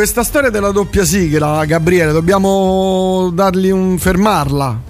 [0.00, 4.80] questa storia della doppia sigla, Gabriele, dobbiamo dargli un fermarla.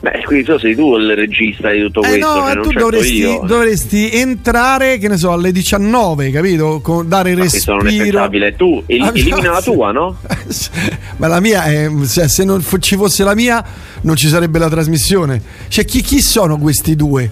[0.00, 3.40] Beh, quindi tu sei tu il regista di tutto Eh questo, no, cioè, tu dovresti,
[3.44, 6.80] dovresti entrare, che ne so, alle 19, capito?
[6.82, 8.10] Con- dare Ma questo non è respiro.
[8.10, 8.56] pensabile.
[8.56, 10.16] Tu el- Ah, elimina la tua, no?
[11.18, 11.88] Ma la mia è.
[12.02, 13.64] Se, se non ci fosse la mia,
[14.00, 15.40] non ci sarebbe la trasmissione.
[15.68, 17.30] Cioè, chi, chi sono questi due?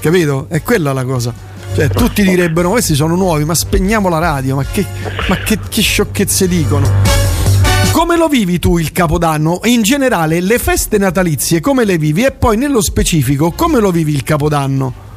[0.00, 0.46] Capito?
[0.48, 1.50] È quella la cosa.
[1.74, 4.56] Cioè, tutti direbbero: questi sono nuovi, ma spegniamo la radio.
[4.56, 4.84] Ma che,
[5.28, 6.90] ma che, che sciocchezze dicono?
[7.92, 9.60] Come lo vivi tu il Capodanno?
[9.64, 12.24] In generale, le feste natalizie come le vivi?
[12.24, 15.10] E poi nello specifico, come lo vivi il Capodanno?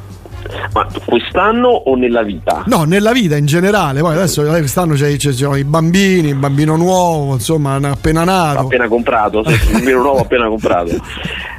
[0.72, 2.62] Ma quest'anno o nella vita?
[2.66, 4.00] No, nella vita in generale.
[4.00, 8.24] Poi adesso eh, quest'anno c'è, c'è- ci sono i bambini, il bambino nuovo, insomma, appena
[8.24, 8.60] nato.
[8.60, 10.94] Appena comprato, il mio nuovo appena comprato.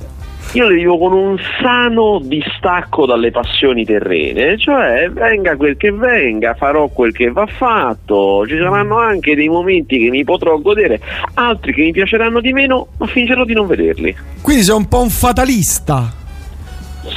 [0.53, 6.55] Io le vivo con un sano distacco dalle passioni terrene, cioè venga quel che venga,
[6.55, 10.99] farò quel che va fatto, ci saranno anche dei momenti che mi potrò godere,
[11.35, 14.15] altri che mi piaceranno di meno, ma fingerò di non vederli.
[14.41, 16.25] Quindi sei un po' un fatalista.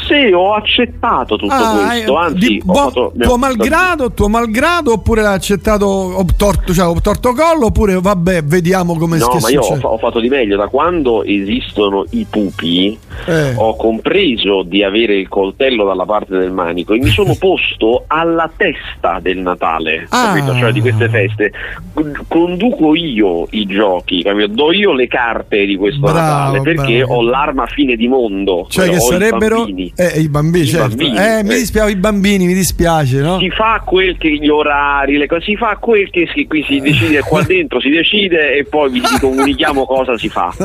[0.07, 4.93] Sì, ho accettato tutto Ah, questo, eh, anzi, di- boh, fatto- tuo malgrado, tuo malgrado,
[4.93, 9.39] oppure l'hai accettato ho torto, cioè, ho torto collo, oppure vabbè, vediamo come No, che
[9.41, 10.57] ma io ho, ho fatto di meglio.
[10.57, 13.55] Da quando esistono i pupi, Eh.
[13.57, 18.51] ho compreso di avere il coltello dalla parte del manico e mi sono posto alla
[18.57, 20.33] testa del Natale, Ah.
[20.33, 20.55] capito?
[20.57, 21.53] Cioè di queste feste.
[21.93, 24.49] Con- Conduco io i giochi, capito?
[24.49, 27.15] Do io le carte di questo Bravo, Natale perché bravo.
[27.17, 28.67] ho l'arma fine di mondo.
[28.69, 29.93] Cioè, che sarebbero bambini.
[29.97, 30.89] eh, i bambini, I certo.
[30.89, 31.59] bambini, eh, mi eh.
[31.59, 33.39] dispiace, i bambini, mi dispiace, no?
[33.39, 36.81] Si fa quel che gli orari, le cose, si fa quel che si, qui si
[36.81, 40.53] decide qua dentro, si decide e poi vi vi comunichiamo cosa si fa.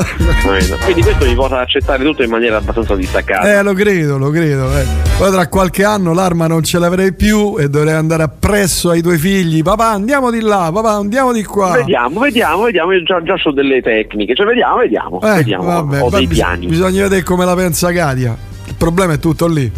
[0.83, 3.58] Quindi questo mi porta ad accettare tutto in maniera abbastanza distaccata.
[3.59, 4.66] Eh, lo credo, lo credo.
[4.77, 4.86] eh.
[5.17, 9.17] Poi tra qualche anno l'arma non ce l'avrei più e dovrei andare appresso ai tuoi
[9.17, 9.61] figli.
[9.61, 11.71] Papà, andiamo di là, papà, andiamo di qua.
[11.77, 16.02] Vediamo, vediamo, vediamo, io già, già so delle tecniche, cioè vediamo, vediamo, Eh, vediamo, vabbè,
[16.02, 16.65] ho dei bis- piani.
[16.67, 18.36] Bisogna vedere come la pensa Katia.
[18.77, 19.71] Il problema è tutto lì.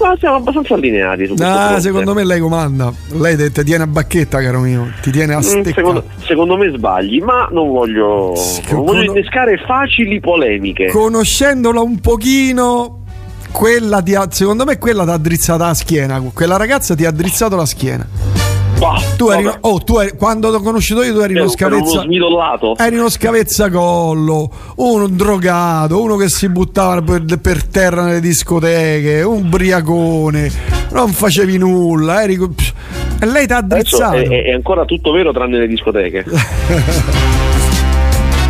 [0.00, 2.92] Ma siamo abbastanza allineati su questo Ah, secondo me lei comanda.
[3.12, 4.88] Lei te, te tiene a bacchetta, caro mio.
[5.00, 5.72] Ti tiene a Mm, stecca.
[5.74, 8.32] secondo, secondo me sbagli, ma non voglio,
[8.64, 10.86] che non voglio innescare facili polemiche.
[10.86, 13.02] Conoscendola un pochino,
[13.52, 16.20] quella ti ha, secondo me quella ti ha drizzato la schiena.
[16.34, 18.06] Quella ragazza ti ha drizzato la schiena.
[18.78, 22.04] Bah, Tu eri, oh, tu eri- quando l'ho conosciuto io, tu eri uno scavezza.
[22.78, 29.48] Eri uno scavezzacollo, uno drogato, uno che si buttava per, per terra nelle discoteche, un
[29.48, 30.48] briacone,
[30.92, 32.38] non facevi nulla, eri.
[32.38, 32.72] pff,
[33.20, 34.16] E lei ti ha Adesso drizzato.
[34.16, 36.24] è, è- è ancora tutto vero tranne le discoteche.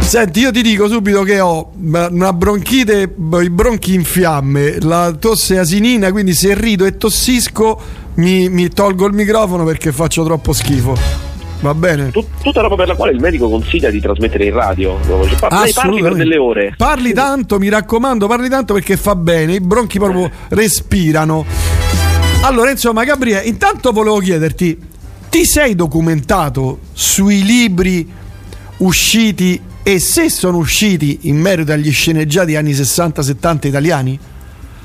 [0.00, 5.59] Senti, io ti dico subito che ho una bronchite, i bronchi in fiamme, la tosse
[5.59, 7.78] asinina, quindi se rido e tossisco
[8.18, 11.26] mi, mi tolgo il microfono perché faccio troppo schifo.
[11.60, 12.10] Va bene?
[12.10, 14.96] Tut- tutta roba per la quale il medico consiglia di trasmettere in radio.
[15.38, 16.74] Par- lei parli per delle ore.
[16.76, 21.44] Parli tanto, mi raccomando, parli tanto perché fa bene, i bronchi proprio respirano.
[22.42, 24.78] Allora, insomma, Gabriele, intanto volevo chiederti,
[25.28, 28.08] ti sei documentato sui libri
[28.78, 34.18] usciti e se sono usciti in merito agli sceneggiati anni 60-70 italiani?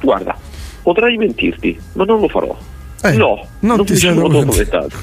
[0.02, 0.36] Guarda,
[0.82, 2.58] potrei mentirti, ma non lo farò.
[3.04, 4.96] Eh, no, non non, ti mi sei sono documentato.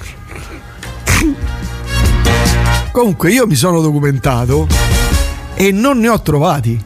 [2.93, 4.67] Comunque io mi sono documentato
[5.55, 6.83] e non ne ho trovati.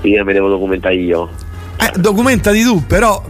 [0.00, 1.28] Io mi devo documentare io.
[1.76, 3.22] Eh, documentati tu, però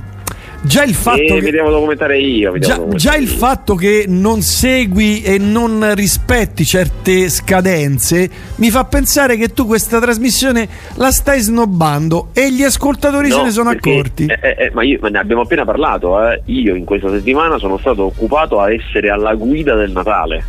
[0.66, 1.40] già il fatto Eh, che...
[1.42, 2.52] mi devo documentare io.
[2.52, 3.36] mi devo Già, documentare già il io.
[3.36, 10.00] fatto che non segui e non rispetti certe scadenze mi fa pensare che tu questa
[10.00, 14.26] trasmissione la stai snobbando e gli ascoltatori se No, ne sono perché- accorti.
[14.26, 16.20] eh, eh, eh, ma, io, ma ne abbiamo appena parlato.
[16.30, 16.42] eh.
[16.46, 20.44] Io in questa settimana sono stato occupato a essere alla guida del Natale.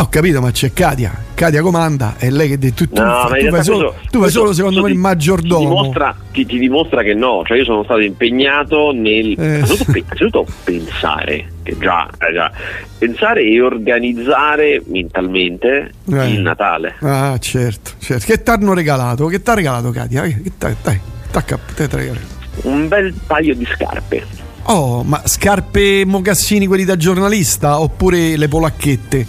[0.00, 1.12] Ho capito, ma c'è Katia.
[1.34, 4.20] Katia comanda e lei che tu, tu, tu, No, ma in fai solo, questo- tu
[4.20, 5.58] fai solo secondo me il maggiordomo.
[5.58, 9.44] Ti dimostra, ti, ti dimostra che no, cioè io sono stato impegnato nel Eh.
[9.56, 12.50] innanzitutto, pe- innanzitutto pensare, che già, eh, già,
[12.96, 16.28] pensare e organizzare mentalmente Eh.
[16.30, 16.94] il Natale.
[17.00, 18.24] Ah, certo, certo.
[18.26, 19.26] Che ti hanno regalato?
[19.26, 20.22] Che ti ha regalato Katia?
[20.22, 21.00] Eh, Che t'ha- dai,
[21.32, 22.18] tacca, te te regalo.
[22.62, 24.24] Un bel paio di scarpe.
[24.70, 29.26] Oh, ma scarpe mocassini quelli da giornalista oppure le polacchette?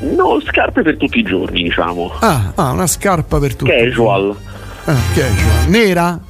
[0.00, 2.12] No, scarpe per tutti i giorni, diciamo.
[2.20, 3.70] Ah, ah, una scarpa per tutti.
[3.70, 4.36] Casual.
[4.84, 5.68] Ah, casual.
[5.68, 6.20] Nera?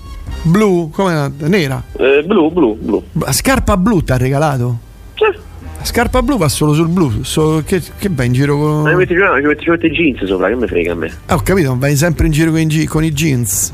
[0.42, 0.90] Blu?
[0.90, 1.82] Come nera?
[1.98, 3.02] Eh, blu, blu, blu.
[3.30, 4.78] Scarpa blu ti ha regalato?
[5.14, 5.24] Sì.
[5.78, 7.22] La scarpa blu va solo sul blu.
[7.24, 8.82] so- che, che vai in giro con.
[8.82, 11.12] Ma mi metti, ci metti, ci metti jeans sopra, che mi frega a me.
[11.26, 13.72] Ah, ho capito, vai sempre in giro con i, con i jeans.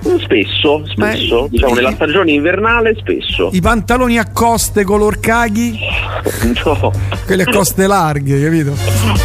[0.00, 3.50] Spesso, spesso, Ma- diciamo nella stagione invernale spesso.
[3.52, 5.78] I pantaloni a coste color caghi?
[6.64, 6.92] No.
[7.26, 8.74] Quelle a coste larghe, capito?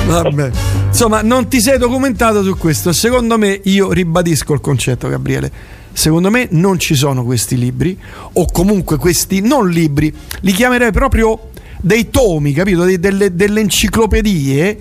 [0.06, 0.52] Vabbè.
[0.88, 2.92] Insomma, non ti sei documentato su questo.
[2.94, 5.52] Secondo me, io ribadisco il concetto, Gabriele.
[5.92, 7.98] Secondo me non ci sono questi libri,
[8.34, 11.50] o comunque questi non libri, li chiamerei proprio
[11.80, 12.84] dei tomi, capito?
[12.84, 14.78] Dei- delle, delle enciclopedie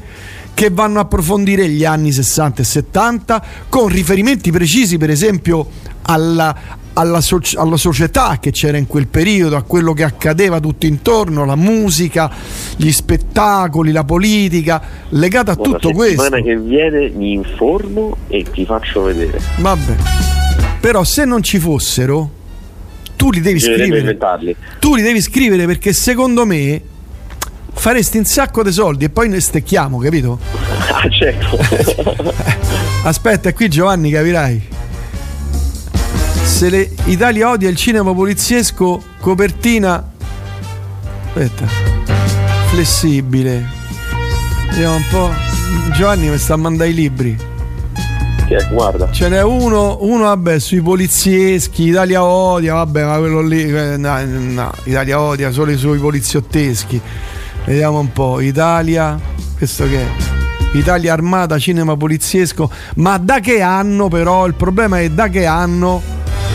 [0.54, 5.66] che vanno a approfondire gli anni 60 e 70 con riferimenti precisi, per esempio,
[6.02, 6.54] alla,
[6.92, 11.44] alla soci- alla società che c'era in quel periodo, a quello che accadeva tutto intorno,
[11.44, 12.30] la musica,
[12.76, 16.22] gli spettacoli, la politica, legata a Guarda, tutto questo.
[16.22, 19.40] settimana che viene mi informo e ti faccio vedere.
[19.58, 19.96] Vabbè.
[20.80, 22.30] Però se non ci fossero,
[23.16, 24.00] tu li devi Bisognerebbe scrivere.
[24.12, 24.56] inventarli.
[24.80, 26.82] Tu li devi scrivere perché secondo me
[27.72, 30.38] faresti un sacco di soldi e poi ne stecchiamo, capito?
[30.90, 31.58] Ah, certo.
[33.04, 34.62] Aspetta, è qui Giovanni capirai.
[36.44, 40.10] Se le Italia odia il cinema poliziesco, copertina.
[41.26, 41.66] Aspetta.
[42.66, 43.66] Flessibile.
[44.70, 45.30] Vediamo un po'.
[45.94, 47.36] Giovanni mi sta a mandare i libri.
[48.46, 49.10] Che- guarda.
[49.10, 54.24] Ce n'è uno, uno vabbè, sui polizieschi, Italia odia, vabbè, ma quello lì, eh, no,
[54.24, 57.00] no, Italia odia solo sui poliziotteschi.
[57.64, 59.18] Vediamo un po', Italia,
[59.56, 60.76] questo che è?
[60.76, 64.46] Italia armata, cinema poliziesco, ma da che anno però?
[64.46, 66.02] Il problema è da che anno?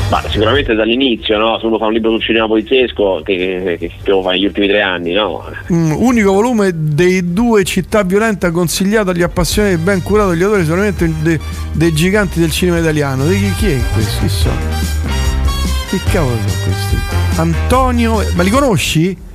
[0.09, 1.59] Ma sicuramente dall'inizio, no?
[1.59, 4.67] Se uno fa un libro sul cinema poliziesco, che, che, che, lo fa negli ultimi
[4.67, 5.43] tre anni, no?
[5.71, 10.65] Mm, unico volume dei due città violenta consigliato agli appassionati e ben curato agli autori
[10.65, 11.39] solamente de-
[11.73, 13.25] dei giganti del cinema italiano.
[13.25, 14.19] Di chi, chi è questo?
[14.21, 14.55] Chi sono?
[15.89, 16.95] Che cavolo sono questi?
[17.39, 19.25] Antonio, ma li conosci?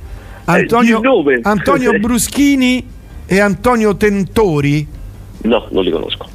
[0.45, 1.39] Antonio, il nome.
[1.43, 2.85] Antonio Bruschini
[3.25, 4.87] e Antonio Tentori?
[5.43, 6.27] No, non li conosco.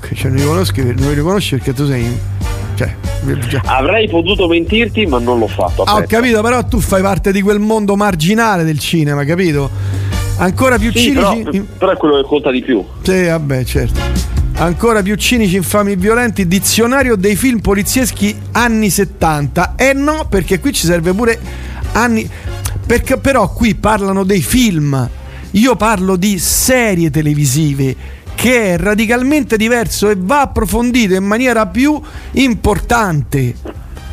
[0.00, 2.34] Che cioè, non li conosci, non li riconosci perché tu sei.
[2.76, 2.94] Cioè,
[3.64, 5.82] Avrei potuto mentirti, ma non l'ho fatto.
[5.84, 9.70] Ah, ho capito, però tu fai parte di quel mondo marginale del cinema, capito?
[10.38, 11.66] Ancora più Sì, però, cinici.
[11.78, 12.84] però è quello che conta di più.
[13.02, 13.98] Sì, vabbè, certo.
[14.58, 19.74] Ancora più cinici, infami e violenti, dizionario dei film polizieschi anni 70.
[19.76, 21.38] Eh no, perché qui ci serve pure
[21.92, 22.28] anni.
[22.86, 25.08] Perché però qui parlano dei film.
[25.52, 27.96] Io parlo di serie televisive
[28.34, 32.00] che è radicalmente diverso e va approfondito in maniera più
[32.32, 33.54] importante.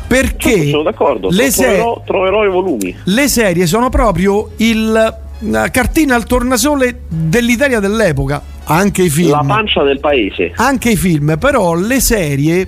[0.06, 1.28] Perché Sono d'accordo.
[1.30, 2.94] le, se- troverò, troverò i volumi.
[3.04, 9.30] le serie sono proprio il la cartina al tornasole dell'Italia dell'epoca, anche i film.
[9.30, 10.52] La pancia del paese.
[10.56, 12.66] anche i film, però le serie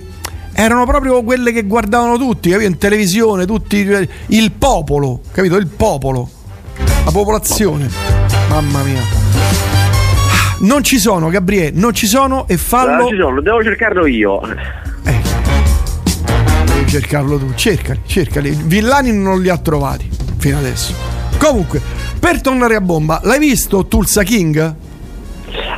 [0.59, 2.67] erano proprio quelle che guardavano tutti, capito?
[2.67, 3.87] In televisione, tutti
[4.25, 5.55] il popolo, capito?
[5.55, 6.27] Il popolo,
[7.05, 7.87] la popolazione.
[8.49, 9.01] Mamma mia.
[10.61, 13.05] Non ci sono, Gabriele, non ci sono e fallo.
[13.05, 14.41] Ah, ci sono, devo cercarlo io.
[15.03, 15.21] Eh,
[16.65, 18.49] devi cercarlo tu, cercali, cercali.
[18.49, 20.91] Villani non li ha trovati fino adesso.
[21.37, 21.79] Comunque,
[22.19, 24.75] per tornare a bomba, l'hai visto Tulsa King?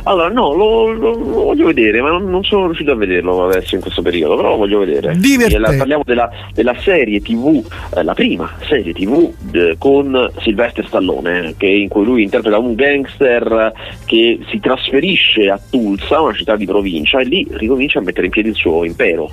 [0.04, 3.74] Allora, no, lo, lo- lo voglio vedere, ma non, non sono riuscito a vederlo adesso
[3.74, 5.14] in questo periodo, però lo voglio vedere.
[5.58, 7.62] La- parliamo della, della serie TV,
[7.96, 12.58] eh, la prima serie TV eh, con Sylvester Stallone, eh, che- in cui lui interpreta
[12.58, 13.72] un gangster
[14.06, 18.32] che si trasferisce a Tulsa, una città di provincia, e lì ricomincia a mettere in
[18.32, 19.30] piedi il suo impero.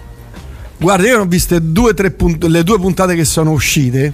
[0.79, 4.13] Guarda, io ho viste due, tre punt- le due puntate che sono uscite.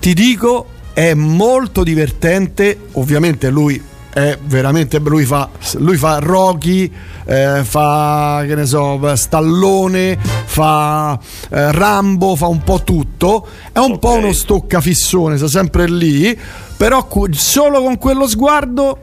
[0.00, 2.76] Ti dico, è molto divertente.
[2.92, 3.80] Ovviamente lui
[4.18, 4.98] è veramente.
[4.98, 6.90] Lui fa, lui fa Rocky,
[7.24, 11.18] eh, fa che ne so, Stallone, fa
[11.50, 13.46] eh, Rambo, fa un po' tutto.
[13.72, 14.18] È un po' Ok.
[14.18, 16.36] uno stoccafissone, sta sempre lì.
[16.76, 18.98] Però cu- solo con quello sguardo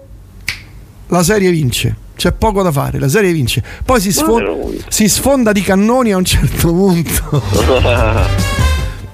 [1.07, 1.95] la serie vince.
[2.15, 3.63] C'è poco da fare, la serie vince.
[3.83, 7.41] Poi si, però- si sfonda di cannoni a un certo punto.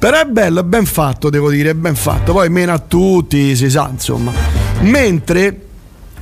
[0.02, 2.34] Però è bello, è ben fatto, devo dire, è ben fatto.
[2.34, 4.32] Poi meno a tutti, si sa, insomma.
[4.80, 5.60] Mentre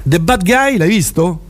[0.09, 1.48] The Bad Guy, l'hai visto?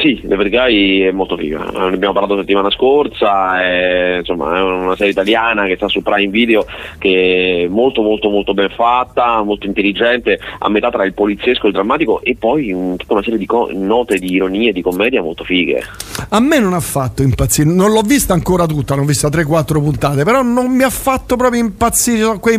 [0.00, 4.62] Sì, The Bad Guy è molto figa, ne abbiamo parlato settimana scorsa, è, insomma, è
[4.62, 6.64] una serie italiana che sta su Prime Video
[6.98, 11.68] che è molto molto molto ben fatta, molto intelligente, a metà tra il poliziesco e
[11.68, 14.80] il drammatico e poi un- tutta una serie di co- note di ironia e di
[14.80, 15.82] commedia molto fighe.
[16.30, 20.24] A me non ha fatto impazzire, non l'ho vista ancora tutta, l'ho vista 3-4 puntate,
[20.24, 22.20] però non mi ha fatto proprio impazzire.
[22.22, 22.58] Sono quei,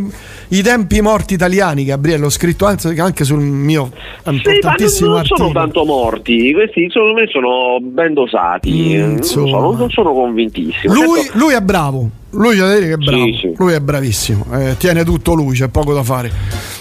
[0.49, 5.13] I tempi morti italiani, Gabriele, l'ho scritto anche, anche sul mio Sì, ma non, importantissimo
[5.15, 10.13] non sono tanto morti, questi secondo me sono ben dosati, Mm, non, so, non- sono
[10.13, 10.93] convintissimo.
[10.93, 13.53] Lui, Certo, lui è bravo, lui è bravo, Sì, sì.
[13.57, 16.31] lui è bravissimo, eh, tiene tutto lui, c'è poco da fare.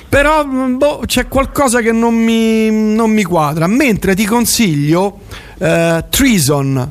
[0.09, 3.67] Però mm, boh, c'è qualcosa che non mi, non mi quadra.
[3.67, 5.21] Mentre ti consiglio
[5.59, 6.91] eh, Treason,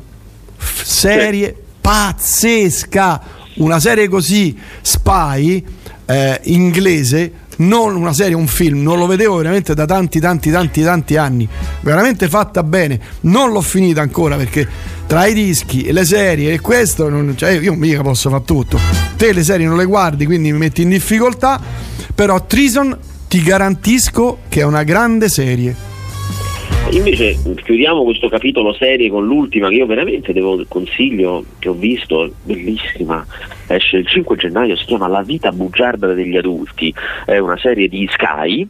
[0.58, 3.40] serie pazzesca.
[3.54, 5.62] Una serie così spy
[6.06, 10.82] eh, inglese non una serie, un film, non lo vedevo veramente da tanti, tanti, tanti,
[10.82, 11.48] tanti anni.
[11.80, 12.98] Veramente fatta bene.
[13.22, 14.66] Non l'ho finita ancora perché
[15.06, 18.78] tra i dischi e le serie e questo, non, cioè io mica posso fare tutto.
[19.16, 21.60] Te le serie non le guardi, quindi mi metti in difficoltà.
[22.14, 22.96] Però Treason
[23.28, 25.91] ti garantisco che è una grande serie.
[26.92, 32.30] Invece chiudiamo questo capitolo serie con l'ultima che io veramente devo consiglio che ho visto,
[32.44, 33.24] bellissima,
[33.66, 36.94] esce il 5 gennaio, si chiama La vita bugiarda degli adulti,
[37.24, 38.68] è una serie di Sky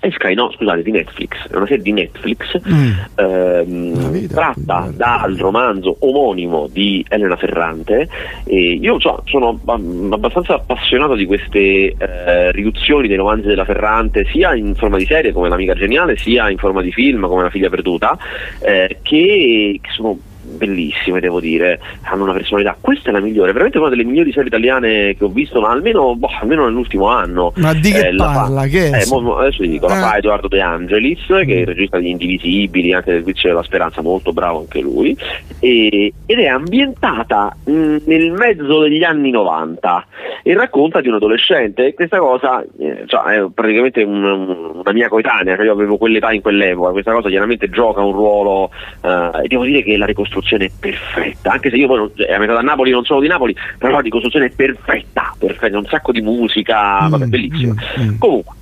[0.00, 2.92] è Sky, no, scusate, di Netflix, è una serie di Netflix mm.
[3.16, 8.08] ehm, tratta dal romanzo omonimo di Elena Ferrante
[8.44, 14.54] e io so, sono abbastanza appassionato di queste eh, riduzioni dei romanzi della Ferrante sia
[14.54, 17.68] in forma di serie come L'amica geniale sia in forma di film come La figlia
[17.68, 18.16] perduta
[18.60, 20.18] eh, che, che sono
[20.58, 22.76] bellissime, devo dire, hanno una personalità.
[22.78, 26.14] Questa è la migliore, veramente una delle migliori serie italiane che ho visto, ma almeno,
[26.14, 27.52] boh, almeno nell'ultimo anno.
[27.56, 28.62] Ma di che eh, parla?
[28.62, 29.88] Fa, che eh, mo, adesso ti dico, eh.
[29.88, 31.64] la fa Edoardo De Angelis, che è il mm.
[31.64, 35.16] regista di Indivisibili, anche del Vizio della Speranza, molto bravo anche lui,
[35.60, 40.06] e, ed è ambientata mh, mm, nel mezzo degli anni 90
[40.42, 41.94] e racconta di un adolescente.
[41.94, 46.42] Questa cosa eh, cioè, è praticamente un, una mia coetanea, cioè io avevo quell'età in
[46.42, 48.70] quell'epoca, questa cosa chiaramente gioca un ruolo
[49.02, 52.38] eh, e devo dire che la ricostruzione è perfetta, anche se io poi è a
[52.38, 56.12] metà da Napoli, non sono di Napoli, però la ricostruzione è perfetta, perfetta, un sacco
[56.12, 57.74] di musica, mm, vabbè, bellissima.
[58.00, 58.18] Mm, mm.
[58.18, 58.54] Comunque.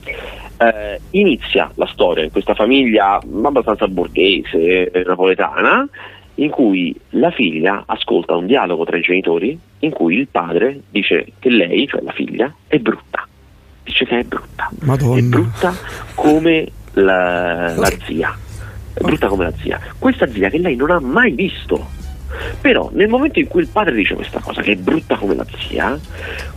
[0.58, 5.86] Eh, inizia la storia in questa famiglia abbastanza borghese, napoletana,
[6.36, 11.32] in cui la figlia ascolta un dialogo tra i genitori in cui il padre dice
[11.38, 13.26] che lei, cioè la figlia, è brutta.
[13.84, 14.70] Dice che è brutta.
[14.80, 15.18] Madonna.
[15.18, 15.74] È brutta
[16.14, 18.36] come la, la zia.
[19.00, 19.80] Brutta come la zia.
[19.98, 22.04] Questa zia che lei non ha mai visto.
[22.60, 25.46] Però nel momento in cui il padre dice questa cosa, che è brutta come la
[25.58, 25.98] zia,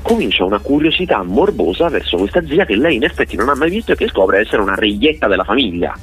[0.01, 3.91] comincia una curiosità morbosa verso questa zia che lei in effetti non ha mai visto
[3.91, 5.95] e che scopre essere una reietta della famiglia.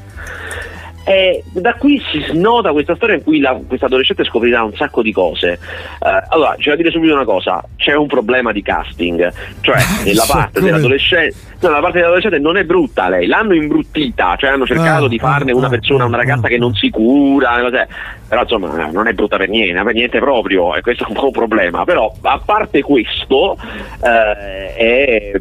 [1.09, 5.13] E da qui si snota questa storia in cui questa adolescente scoprirà un sacco di
[5.13, 5.53] cose.
[5.53, 10.25] Eh, allora, c'è da dire subito una cosa: c'è un problema di casting, cioè nella
[10.27, 15.05] parte dell'adolescente, no, la parte dell'adolescente non è brutta lei, l'hanno imbruttita, cioè hanno cercato
[15.05, 17.55] ah, di farne una ah, persona, una ragazza che non si cura,
[18.29, 21.27] però insomma non è brutta per niente, per niente proprio, e questo è un po'
[21.27, 21.85] un problema.
[21.85, 23.57] Però a parte questo,
[24.03, 25.33] eh, è,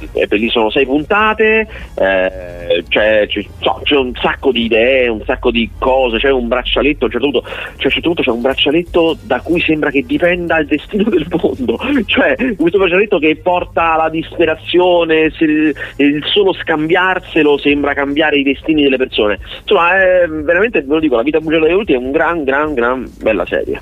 [0.00, 3.46] mm, è, sono sei puntate, eh, c'è, c'è,
[3.82, 7.30] c'è un sacco di idee un sacco di cose, c'è un braccialetto, a un certo
[7.30, 12.34] punto, cioè, c'è un braccialetto da cui sembra che dipenda il destino del mondo, cioè
[12.56, 18.96] questo braccialetto che porta alla disperazione, il, il solo scambiarselo sembra cambiare i destini delle
[18.96, 19.38] persone.
[19.60, 22.74] Insomma, è veramente, ve lo dico, la vita bugiarda degli adulti è un gran, gran,
[22.74, 23.80] gran bella serie.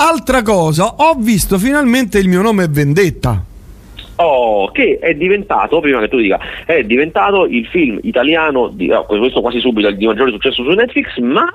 [0.00, 3.42] Altra cosa, ho visto finalmente il mio nome è Vendetta.
[4.20, 9.06] Oh, che è diventato, prima che tu dica, è diventato il film italiano, di, oh,
[9.06, 11.46] questo quasi subito, di maggiore successo su Netflix, ma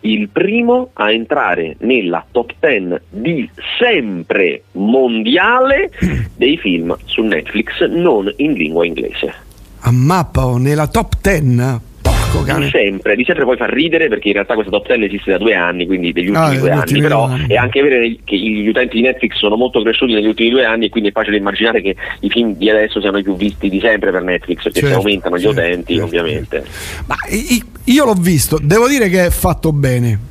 [0.00, 3.48] il primo a entrare nella top 10 di
[3.78, 5.90] sempre mondiale
[6.36, 9.34] dei film su Netflix non in lingua inglese.
[9.80, 11.88] A mappa o nella top 10?
[12.30, 12.64] Porco cane.
[12.64, 15.38] Di sempre, di sempre poi fa ridere perché in realtà questa top 10 esiste da
[15.38, 17.46] due anni, quindi degli ultimi ah, due anni, però anni.
[17.48, 20.86] è anche vero che gli utenti di Netflix sono molto cresciuti negli ultimi due anni
[20.86, 23.80] e quindi è facile immaginare che i film di adesso siano i più visti di
[23.80, 26.64] sempre per Netflix, perché certo, aumentano gli certo, utenti certo, ovviamente.
[27.06, 27.16] Ma
[27.84, 30.28] io l'ho visto, devo dire che è fatto bene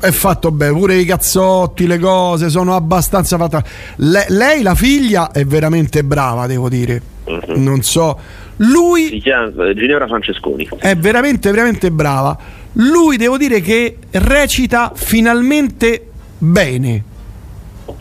[0.00, 3.62] è fatto bene, pure i cazzotti, le cose sono abbastanza fatte.
[3.96, 7.02] Le, lei, la figlia, è veramente brava, devo dire.
[7.24, 7.60] Uh-huh.
[7.60, 8.18] Non so,
[8.62, 10.68] lui si chiama Ginevra Francesconi.
[10.78, 12.36] È veramente, veramente brava.
[12.74, 16.06] Lui devo dire che recita finalmente
[16.38, 17.04] bene.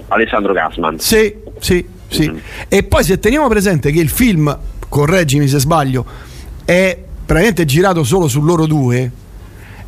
[0.07, 0.99] Alessandro Gassman.
[0.99, 2.29] Sì, sì, sì.
[2.29, 2.37] Mm-hmm.
[2.67, 4.55] E poi se teniamo presente che il film,
[4.87, 6.05] correggimi se sbaglio,
[6.65, 9.11] è praticamente girato solo su loro due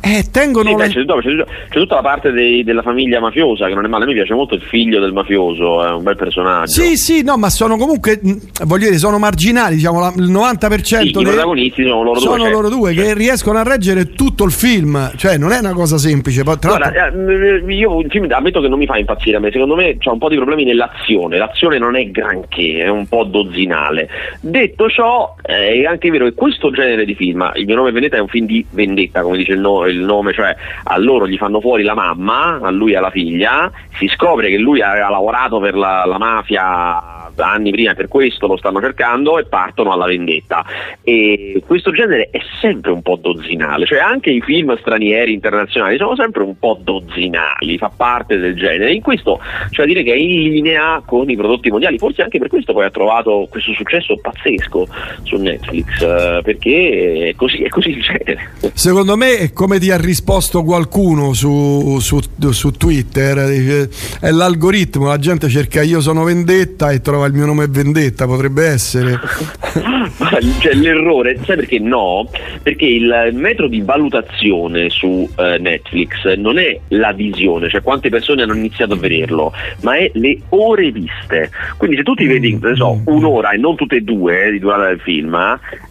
[0.04, 3.74] eh, tengono sì, beh, c'è, c'è, c'è, tutta la parte dei, della famiglia mafiosa che
[3.74, 6.72] non è male, a me piace molto il figlio del mafioso, è un bel personaggio.
[6.72, 8.20] Sì, sì, no, ma sono comunque,
[8.64, 12.50] voglio dire, sono marginali, diciamo, il 90% sì, dei i protagonisti sono loro sono due.
[12.50, 16.42] loro due che riescono a reggere tutto il film, cioè non è una cosa semplice.
[16.42, 19.98] Guarda, eh, io il film ammetto che non mi fa impazzire a me, secondo me
[19.98, 24.08] c'è un po' di problemi nell'azione, l'azione non è granché, è un po' dozzinale.
[24.40, 28.16] Detto ciò, eh, è anche vero che questo genere di film, il mio nome Vendetta
[28.16, 31.36] è un film di vendetta, come dice il, no, il nome, cioè a loro gli
[31.36, 35.60] fanno fuori la mamma, a lui e alla figlia, si scopre che lui aveva lavorato
[35.60, 40.64] per la, la mafia anni prima per questo lo stanno cercando e partono alla vendetta.
[41.02, 46.16] E questo genere è sempre un po' dozzinale, cioè anche i film stranieri internazionali sono
[46.16, 48.92] sempre un po' dozzinali, fa parte del genere.
[48.92, 52.48] In questo cioè dire che è in linea con i prodotti mondiali, forse anche per
[52.48, 54.86] questo poi ha trovato questo successo pazzesco
[55.22, 58.50] su Netflix, eh, perché è così, è così il genere.
[58.74, 62.20] Secondo me è come ti ha risposto qualcuno su, su,
[62.50, 63.88] su Twitter,
[64.20, 68.26] è l'algoritmo, la gente cerca io sono vendetta e trova il mio nome è vendetta,
[68.26, 69.18] potrebbe essere.
[70.60, 72.28] cioè, l'errore, sai perché no?
[72.62, 78.42] Perché il metro di valutazione su eh, Netflix non è la visione, cioè quante persone
[78.42, 79.52] hanno iniziato a vederlo,
[79.82, 81.50] ma è le ore viste.
[81.76, 83.02] Quindi se tu ti vedi, ne so, mm.
[83.06, 85.34] un'ora e non tutte e due eh, di durata del film,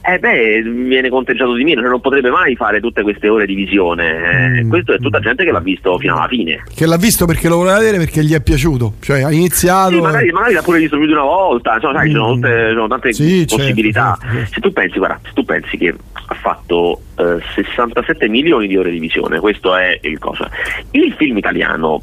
[0.02, 3.54] eh beh, viene conteggiato di meno, cioè non potrebbe mai fare tutte queste ore di
[3.54, 4.58] visione.
[4.58, 4.70] Eh, mm.
[4.70, 6.64] Questo è tutta gente che l'ha visto fino alla fine.
[6.74, 9.92] Che l'ha visto perché lo voleva vedere perché gli è piaciuto, cioè ha iniziato.
[9.92, 12.12] Sì, magari, magari l'ha pure visto più di una volta, insomma, sai, mm.
[12.12, 14.18] ci sono, tutte, sono tante sì, certo, possibilità.
[14.20, 14.54] Certo, certo.
[14.54, 15.96] Se tu pensi, guarda, se tu pensi che
[16.32, 20.50] ha fatto eh, 67 milioni di ore di visione, questo è il cosa.
[20.92, 22.02] Il film italiano,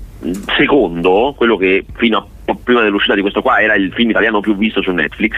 [0.56, 4.56] secondo quello che fino a prima dell'uscita di questo qua era il film italiano più
[4.56, 5.34] visto su Netflix,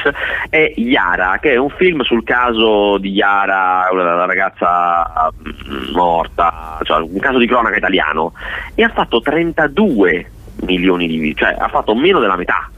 [0.49, 7.00] è Yara, che è un film sul caso di Yara, la ragazza mm, morta, cioè
[7.00, 8.32] un caso di cronaca italiano,
[8.75, 10.30] e ha fatto 32
[10.66, 12.70] milioni di video, cioè ha fatto meno della metà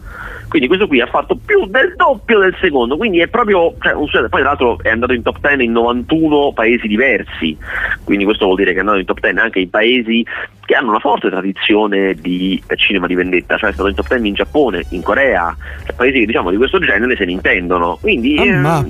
[0.53, 4.07] quindi questo qui ha fatto più del doppio del secondo, quindi è proprio, cioè, un,
[4.11, 7.57] poi tra l'altro è andato in top 10 in 91 paesi diversi,
[8.05, 10.23] quindi questo vuol dire che è andato in top 10 anche in paesi
[10.67, 14.29] che hanno una forte tradizione di cinema di vendetta, cioè è stato in top 10
[14.29, 15.57] in Giappone, in Corea,
[15.87, 18.85] cioè paesi che diciamo di questo genere se ne intendono, quindi eh, ha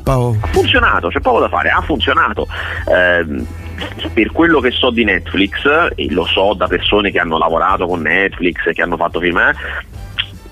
[0.51, 2.49] funzionato, c'è poco da fare, ha funzionato.
[2.91, 3.71] Eh,
[4.13, 5.65] per quello che so di Netflix,
[5.95, 9.53] e lo so da persone che hanno lavorato con Netflix, che hanno fatto film, eh,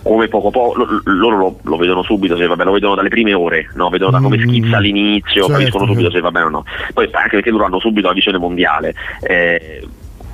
[0.03, 3.35] come poco poco loro lo, lo, vedono subito se va bene, lo vedono dalle prime
[3.35, 3.89] ore, no?
[3.89, 4.49] vedono da come mm.
[4.49, 6.17] schizza all'inizio, certo, capiscono subito certo.
[6.17, 6.65] se va bene o no.
[6.93, 8.95] Poi anche perché loro hanno subito la visione mondiale.
[9.21, 9.87] Eh,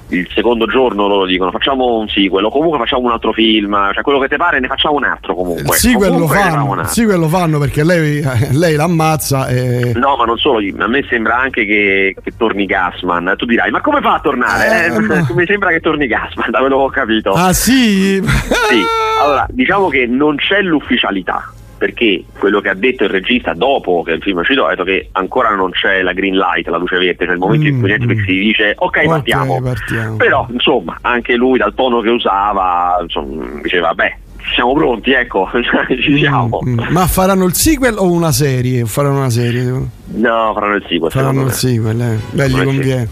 [0.08, 4.02] il secondo giorno loro dicono facciamo un sequel o comunque facciamo un altro film, cioè
[4.02, 5.62] quello che ti pare ne facciamo un altro comunque.
[5.62, 8.22] Il sequel, lo fanno, il sequel lo fanno perché lei,
[8.52, 9.92] lei l'ammazza e...
[9.94, 13.80] No ma non solo, a me sembra anche che, che torni Gasman, tu dirai ma
[13.80, 14.86] come fa a tornare?
[14.86, 15.26] Eh, eh, ma...
[15.34, 17.32] Mi sembra che torni Gasman, da quello che ho capito.
[17.32, 18.22] Ah sì?
[18.22, 18.82] sì,
[19.20, 24.12] allora diciamo che non c'è l'ufficialità perché quello che ha detto il regista dopo che
[24.12, 26.98] il film è uscito ha detto che ancora non c'è la green light, la luce
[26.98, 29.60] verde, cioè il momento mm, in cui Netflix si dice ok, okay partiamo.
[29.60, 30.16] partiamo.
[30.16, 34.18] Però insomma anche lui dal tono che usava insomma, diceva beh
[34.54, 35.48] siamo pronti, ecco,
[36.00, 36.60] ci mm, siamo.
[36.64, 38.84] Mm, ma faranno il sequel o una serie?
[38.84, 39.62] Faranno una serie?
[39.62, 41.10] No, faranno il sequel.
[41.10, 42.18] Faranno il sequel, eh.
[42.30, 43.08] Beh, gli conviene.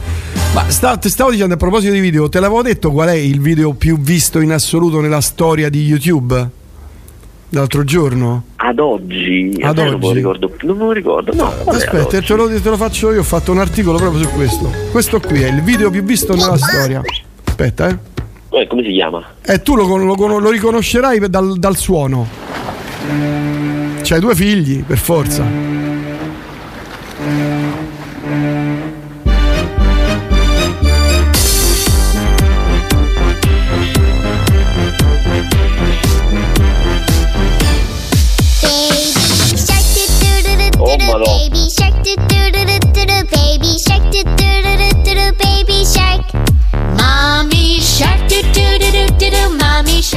[0.55, 3.40] Ma sta, ti stavo dicendo a proposito di video, te l'avevo detto qual è il
[3.40, 6.62] video più visto in assoluto nella storia di YouTube?
[7.55, 8.47] L'altro giorno?
[8.57, 9.57] Ad oggi?
[9.61, 9.90] Ad oggi?
[9.90, 10.57] Non me lo ricordo.
[10.62, 11.33] Non me lo ricordo.
[11.35, 13.21] No, Aspetta, te lo, te lo, faccio io.
[13.21, 14.69] Ho fatto un articolo proprio su questo.
[14.90, 17.01] Questo qui è il video più visto nella storia.
[17.45, 17.97] Aspetta, eh.
[18.59, 19.25] eh come si chiama?
[19.43, 22.27] Eh, tu lo, lo, lo riconoscerai dal, dal suono.
[24.03, 25.74] C'hai due figli, per forza.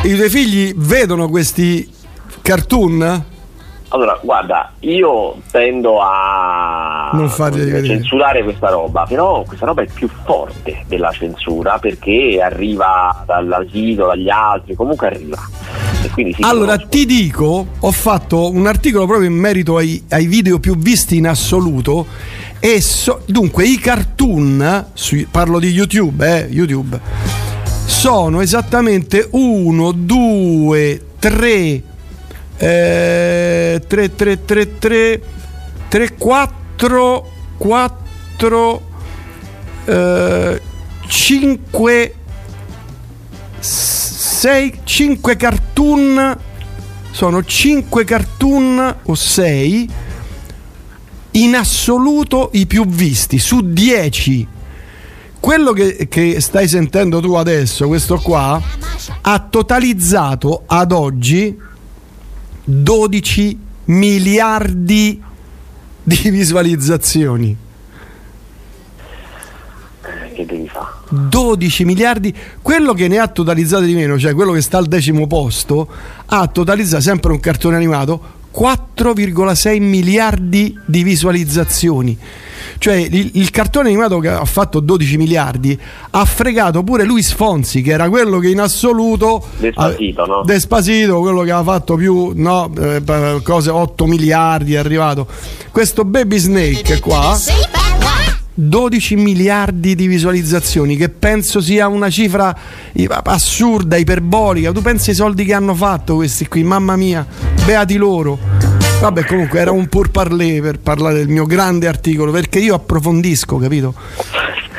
[0.07, 1.85] I tuoi figli vedono questi
[2.41, 3.25] cartoon?
[3.89, 10.85] Allora, guarda, io tendo a non censurare questa roba, però questa roba è più forte
[10.87, 15.37] della censura perché arriva dall'asilo, dagli altri, comunque arriva.
[16.41, 21.17] Allora ti dico, ho fatto un articolo proprio in merito ai, ai video più visti
[21.17, 22.07] in assoluto
[22.59, 26.99] e so, dunque i cartoon, su, parlo di YouTube, eh, YouTube
[27.85, 31.83] sono esattamente 1, 2, 3,
[32.57, 35.21] 3, 3, 3, 3,
[35.87, 38.81] 3, 4, 4,
[41.07, 42.15] 5,
[43.59, 46.37] 6, 5 cartoon,
[47.11, 49.89] sono 5 cartoon o 6
[51.31, 54.47] in assoluto i più visti su 10
[55.39, 58.61] quello che, che, stai sentendo tu adesso, questo qua,
[59.21, 61.55] ha totalizzato ad oggi
[62.63, 65.21] 12 miliardi
[66.03, 67.55] di visualizzazioni.
[70.47, 70.87] Devi fare?
[71.09, 75.27] 12 miliardi, quello che ne ha totalizzato di meno, cioè quello che sta al decimo
[75.27, 75.87] posto,
[76.25, 82.17] ha totalizzato sempre un cartone animato 4,6 miliardi di visualizzazioni.
[82.79, 85.79] Cioè il, il, cartone animato che ha fatto 12 miliardi
[86.11, 90.43] ha fregato pure Luis Fonsi, che era quello che in assoluto Despasito, no?
[90.43, 95.27] Despasito, quello che ha fatto più no, eh, cose 8 miliardi è arrivato.
[95.71, 97.37] Questo Baby Snake qua
[98.59, 102.57] 12 miliardi di visualizzazioni, che penso sia una cifra
[103.23, 104.71] assurda, iperbolica.
[104.71, 107.23] Tu pensi ai soldi che hanno fatto questi qui, mamma mia,
[107.65, 108.39] beati loro.
[108.99, 113.57] Vabbè, comunque era un pur parler per parlare del mio grande articolo, perché io approfondisco,
[113.57, 113.93] capito?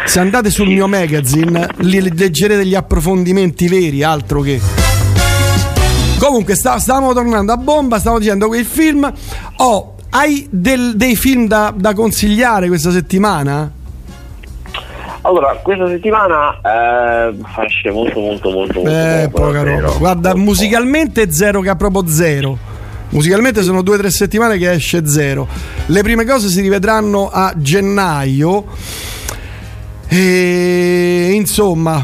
[0.07, 4.61] Se andate sul mio magazine, leggerete gli approfondimenti veri, altro che.
[6.19, 9.09] Comunque, stavamo tornando a bomba, stavo dicendo che il film.
[9.59, 13.71] Oh, hai del, dei film da, da, consigliare questa settimana?
[15.23, 17.35] Allora, questa settimana eh,
[17.67, 19.93] esce molto molto molto molto eh, poca roba.
[19.99, 21.35] Guarda, molto musicalmente poco.
[21.35, 22.59] zero che ha proprio zero.
[23.11, 25.47] Musicalmente sono due o tre settimane che esce zero.
[25.87, 28.65] Le prime cose si rivedranno a gennaio.
[30.11, 32.03] E insomma,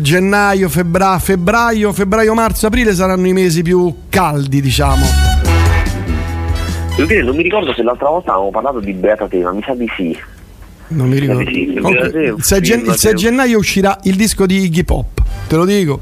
[0.00, 5.31] gennaio, febbraio, febbraio, febbraio, marzo, aprile saranno i mesi più caldi, diciamo.
[6.96, 9.62] Devo dire, non mi ricordo se l'altra volta avevamo parlato di Beata Te, ma mi
[9.62, 10.18] sa di sì.
[10.88, 11.50] Non mi ricordo.
[11.50, 15.56] Sì, Comunque, il 6, gen- il 6 gennaio uscirà il disco di Iggy Pop, te
[15.56, 16.00] lo dico.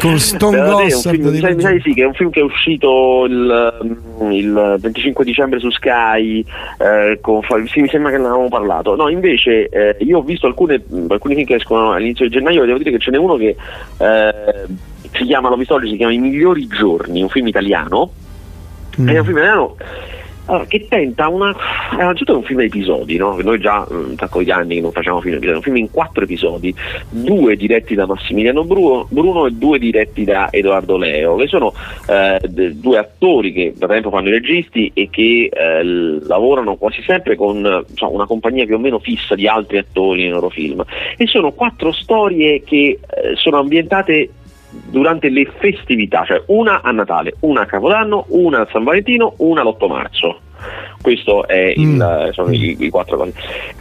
[0.00, 1.20] Con Stone Gossard.
[1.20, 3.98] Mi sa di sì, che è un film che è uscito il,
[4.30, 6.42] il 25 dicembre su Sky.
[6.78, 8.96] Eh, con, sì, mi sembra che ne avevamo parlato.
[8.96, 12.66] No, invece eh, io ho visto alcune, alcuni film che escono all'inizio di gennaio e
[12.66, 13.54] devo dire che ce n'è uno che
[13.98, 14.66] eh,
[15.12, 18.10] si chiama, l'ho visto oggi, si chiama I migliori giorni, un film italiano
[19.00, 19.08] Mm.
[19.08, 19.76] È un film italiano
[20.46, 21.54] allora, che tenta una.
[21.92, 23.38] Innanzitutto è un film a episodi, no?
[23.40, 25.90] Noi già un sacco di anni che non facciamo film episodi, è un film in
[25.90, 26.74] quattro episodi,
[27.10, 31.72] due diretti da Massimiliano Bruno, Bruno e due diretti da Edoardo Leo, che sono
[32.08, 32.40] eh,
[32.72, 37.84] due attori che da tempo fanno i registi e che eh, lavorano quasi sempre con
[37.94, 40.82] cioè, una compagnia più o meno fissa di altri attori nei loro film.
[41.16, 44.28] E sono quattro storie che eh, sono ambientate
[44.90, 49.62] durante le festività, cioè una a Natale, una a Capodanno, una a San Valentino, una
[49.62, 50.40] l'8 marzo.
[51.00, 52.30] Questo è il, mm.
[52.30, 53.32] sono i, i, quattro cose.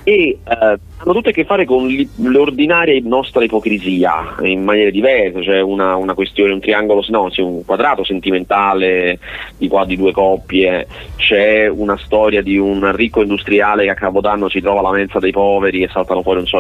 [0.03, 1.87] E eh, hanno tutte a che fare con
[2.17, 7.65] l'ordinaria nostra ipocrisia in maniere diverse, cioè una, una questione, un triangolo, no, sì, un
[7.65, 9.17] quadrato sentimentale
[9.57, 10.85] di, qua, di due coppie,
[11.15, 15.31] c'è una storia di un ricco industriale che a Capodanno si trova la mensa dei
[15.31, 16.59] poveri e saltano fuori un soldo,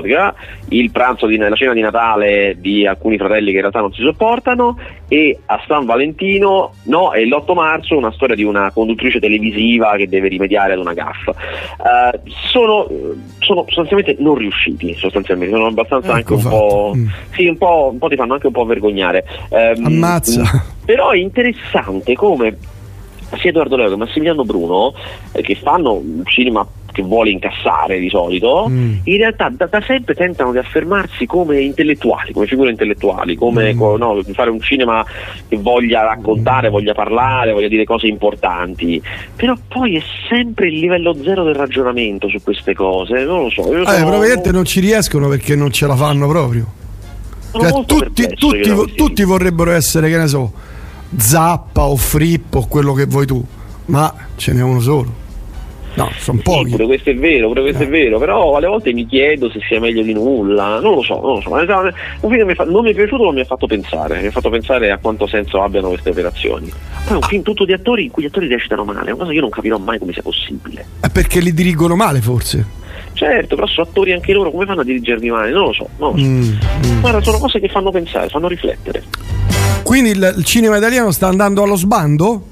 [0.69, 4.01] il pranzo di, la cena di Natale di alcuni fratelli che in realtà non si
[4.01, 4.77] sopportano
[5.07, 10.07] e a San Valentino, no, è l'8 marzo una storia di una conduttrice televisiva che
[10.07, 11.31] deve rimediare ad una gaffa.
[11.77, 12.87] Uh, sono,
[13.51, 16.55] sono sostanzialmente non riusciti sostanzialmente, sono abbastanza ecco anche un fatto.
[16.55, 17.07] po', mm.
[17.31, 19.25] sì, un po', un po' ti fanno anche un po' vergognare.
[19.49, 20.65] Um, Ammazza.
[20.85, 22.57] Però è interessante come
[23.37, 24.93] sia Edoardo Leo che Massimiliano Bruno,
[25.31, 28.93] eh, che fanno un cinema che vuole incassare di solito, mm.
[29.03, 33.77] in realtà da, da, sempre tentano di affermarsi come intellettuali, come figure intellettuali, come mm.
[33.77, 35.05] co, no, fare un cinema
[35.47, 36.71] che voglia raccontare, mm.
[36.71, 39.01] voglia parlare, voglia dire cose importanti,
[39.35, 43.71] però poi è sempre il livello zero del ragionamento su queste cose, non lo so.
[43.71, 46.79] Io eh, sono, probabilmente non ci riescono perché non ce la fanno proprio.
[47.53, 50.53] Cioè, tutti, tutti, tutti vorrebbero essere, che ne so,
[51.15, 53.43] Zappa o Frippo o quello che vuoi tu,
[53.85, 55.19] ma ce n'è uno solo.
[55.93, 56.69] No, sono sì, pochi.
[56.71, 57.85] Pure questo è vero, pure questo eh.
[57.85, 61.19] è vero, però alle volte mi chiedo se sia meglio di nulla, non lo so,
[61.19, 61.51] non lo so.
[62.21, 64.49] Un film che non mi è piaciuto ma mi ha fatto pensare, mi ha fatto
[64.49, 66.71] pensare a quanto senso abbiano queste operazioni.
[67.05, 69.15] Poi è un film tutto di attori in cui gli attori recitano male, è una
[69.15, 70.85] cosa che io non capirò mai come sia possibile.
[71.01, 72.79] È perché li dirigono male forse?
[73.13, 75.51] Certo, però sono attori anche loro, come fanno a dirigerli male?
[75.51, 76.23] Non lo so, non lo so.
[76.23, 76.41] Mm,
[76.87, 77.01] mm.
[77.01, 79.03] Guarda, sono cose che fanno pensare, fanno riflettere.
[79.91, 82.45] Quindi il, il cinema italiano sta andando allo sbando?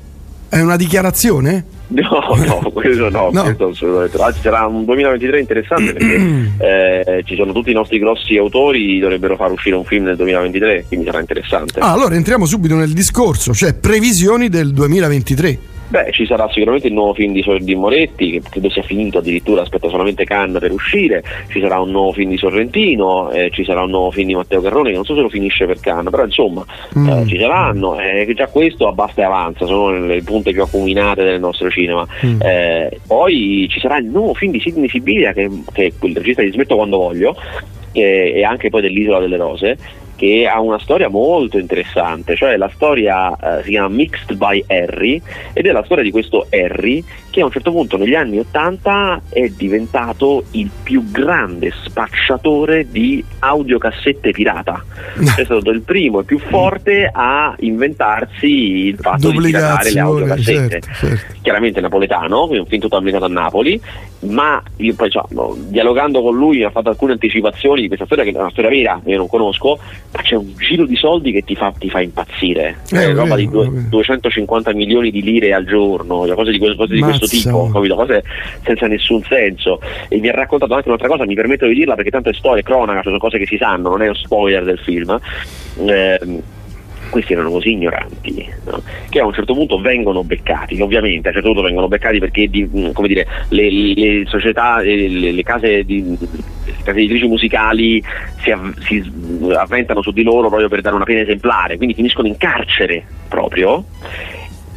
[0.50, 1.64] È una dichiarazione?
[1.88, 3.44] No, no, questo no, no.
[3.44, 4.22] questo assolutamente.
[4.22, 9.38] Anzi, sarà un 2023 interessante perché eh, ci sono tutti i nostri grossi autori, dovrebbero
[9.38, 11.80] far uscire un film nel 2023, quindi sarà interessante.
[11.80, 15.60] Ah, allora entriamo subito nel discorso, cioè previsioni del 2023.
[15.90, 19.64] Beh, ci sarà sicuramente il nuovo film di, di Moretti, che credo sia finito addirittura,
[19.64, 23.82] aspetta solamente Cannes per uscire, ci sarà un nuovo film di Sorrentino, eh, ci sarà
[23.82, 26.24] un nuovo film di Matteo Carrone, che non so se lo finisce per Cannes, però
[26.24, 26.64] insomma
[26.96, 27.08] mm.
[27.10, 31.40] eh, ci saranno, eh, già questo abbasta e avanza, sono le punte più accuminate del
[31.40, 32.06] nostro cinema.
[32.24, 32.40] Mm.
[32.40, 36.44] Eh, poi ci sarà il nuovo film di Sidney Sibilia, che, che è il regista
[36.44, 37.36] di Smetto quando voglio,
[37.92, 39.78] e anche poi dell'Isola delle Rose
[40.20, 45.22] che ha una storia molto interessante, cioè la storia eh, si chiama Mixed by Harry
[45.54, 49.22] ed è la storia di questo Harry che a un certo punto negli anni 80
[49.30, 54.84] è diventato il più grande spacciatore di audiocassette pirata.
[55.38, 60.82] è stato il primo e più forte a inventarsi il fatto di piratare le audiocassette.
[60.82, 61.34] Certo, certo.
[61.42, 63.80] Chiaramente napoletano, quindi un film tutto ambientato a Napoli,
[64.22, 68.32] ma io poi diciamo, dialogando con lui ha fatto alcune anticipazioni di questa storia che
[68.32, 69.80] è una storia vera, io non conosco,
[70.12, 72.80] ma c'è un giro di soldi che ti fa, ti fa impazzire.
[72.92, 76.94] Eh, è roba di due, 250 milioni di lire al giorno, cioè cose di, cose
[76.94, 77.96] di questo tipo, capito?
[77.96, 78.24] cose
[78.64, 79.80] senza nessun senso.
[80.08, 82.62] E mi ha raccontato anche un'altra cosa, mi permetto di dirla perché tanto è storia,
[82.62, 85.20] è cronaca, cioè sono cose che si sanno, non è un spoiler del film.
[85.86, 86.20] Eh,
[87.10, 88.82] questi erano così ignoranti no?
[89.10, 92.48] che a un certo punto vengono beccati, ovviamente a un certo punto vengono beccati perché
[92.48, 96.18] di, mm, dire, le, le, società, le, le case, di,
[96.86, 98.04] editrici musicali
[98.42, 98.54] si,
[98.86, 99.12] si,
[99.56, 103.86] avventano su di loro proprio per dare una pena esemplare, quindi finiscono in carcere proprio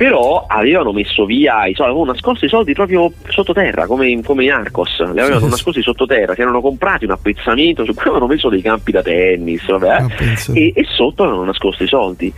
[0.03, 4.43] però avevano messo via i soldi, avevano nascosto i soldi proprio sottoterra, come in, come
[4.43, 8.49] in Arcos, li avevano nascosti sottoterra, si erano comprati un appezzamento su cui avevano messo
[8.49, 10.09] dei campi da tennis vabbè, ah,
[10.55, 12.35] e, e sotto avevano nascosto i soldi.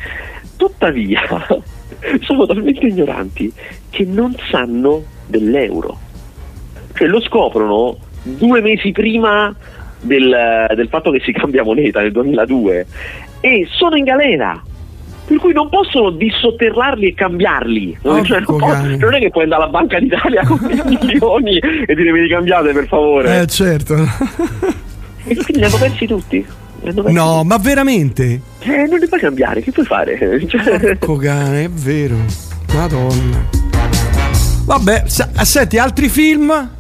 [0.59, 1.23] Tuttavia
[2.21, 3.51] sono talmente ignoranti
[3.89, 5.99] che non sanno dell'euro,
[6.93, 9.57] cioè lo scoprono due mesi prima
[10.03, 12.87] del, del fatto che si cambia moneta nel 2002
[13.41, 14.63] e sono in galera
[15.27, 17.99] per cui non possono dissotterrarli e cambiarli.
[18.03, 21.59] Oh, cioè, non, posso, non, è che puoi andare alla Banca d'Italia con i milioni
[21.59, 23.41] e dire me li cambiate per favore.
[23.41, 23.95] Eh certo.
[25.25, 26.45] e quindi li hanno persi tutti.
[26.85, 27.47] Hanno persi no, tutti.
[27.47, 28.41] ma veramente?
[28.61, 30.19] Eh, non li puoi cambiare, che puoi fare?
[30.47, 30.97] Cioè...
[30.97, 32.17] Porco cane, è vero.
[32.75, 33.63] Madonna.
[34.67, 36.71] Vabbè, senti, altri film?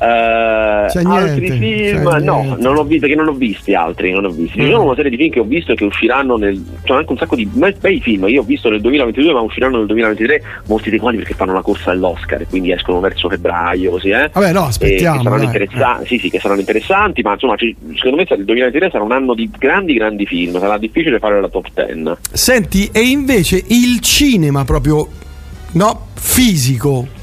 [0.00, 4.12] Uh, altri film, no, non ho visto, perché non ho visti altri.
[4.12, 4.60] Non ho visti.
[4.60, 4.64] Mm.
[4.64, 6.62] Ci sono una serie di film che ho visto che usciranno nel.
[6.84, 8.28] Sono anche un sacco di bei film.
[8.28, 11.62] Io ho visto nel 2022, ma usciranno nel 2023, molti dei quali perché fanno la
[11.62, 14.30] corsa all'Oscar, quindi escono verso febbraio, così, eh.
[14.32, 15.18] Vabbè, no, aspettiamo.
[15.18, 19.02] Che saranno, interessanti, sì, sì, che saranno interessanti, ma insomma, secondo me il 2023 sarà
[19.02, 20.58] un anno di grandi, grandi film.
[20.58, 22.12] Sarà difficile fare la top 10.
[22.32, 25.08] Senti, e invece il cinema proprio
[25.72, 27.16] no, fisico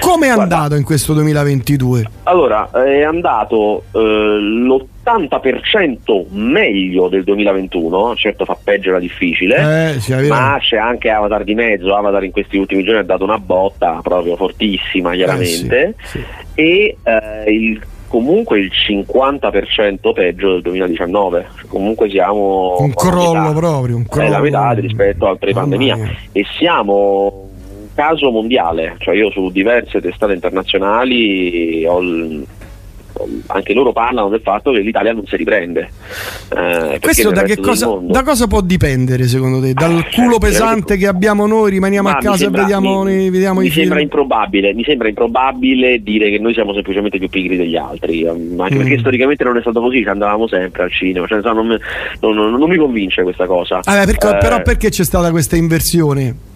[0.00, 2.04] come è andato in questo 2022?
[2.24, 10.58] Allora, è andato eh, l'80% meglio del 2021, certo fa peggio, era difficile, eh, ma
[10.60, 14.36] c'è anche Avatar di mezzo, Avatar in questi ultimi giorni ha dato una botta proprio
[14.36, 16.24] fortissima chiaramente eh, sì, sì.
[16.54, 24.06] e eh, il comunque il 50% peggio del 2019, comunque siamo un crollo proprio, un
[24.06, 24.26] crollo.
[24.26, 25.96] È la metà rispetto al pre-pandemia
[26.32, 27.50] e siamo
[27.98, 31.98] caso mondiale, cioè io su diverse testate internazionali ho
[33.46, 35.90] anche loro parlano del fatto che l'Italia non si riprende.
[36.56, 39.72] Eh, Questo da, cosa, da, cosa, può dipendere secondo te?
[39.72, 43.60] Dal eh, culo pesante che abbiamo noi, rimaniamo a casa sembra, e vediamo, mi, vediamo
[43.60, 47.76] mi i sembra improbabile, Mi sembra improbabile dire che noi siamo semplicemente più pigri degli
[47.76, 48.78] altri, mm, anche mm.
[48.78, 51.78] perché storicamente non è stato così, ci andavamo sempre al cinema, cioè, non, non,
[52.20, 53.80] non, non, mi convince questa cosa.
[53.82, 56.46] Ah, perché, eh, però perché c'è stata questa inversione?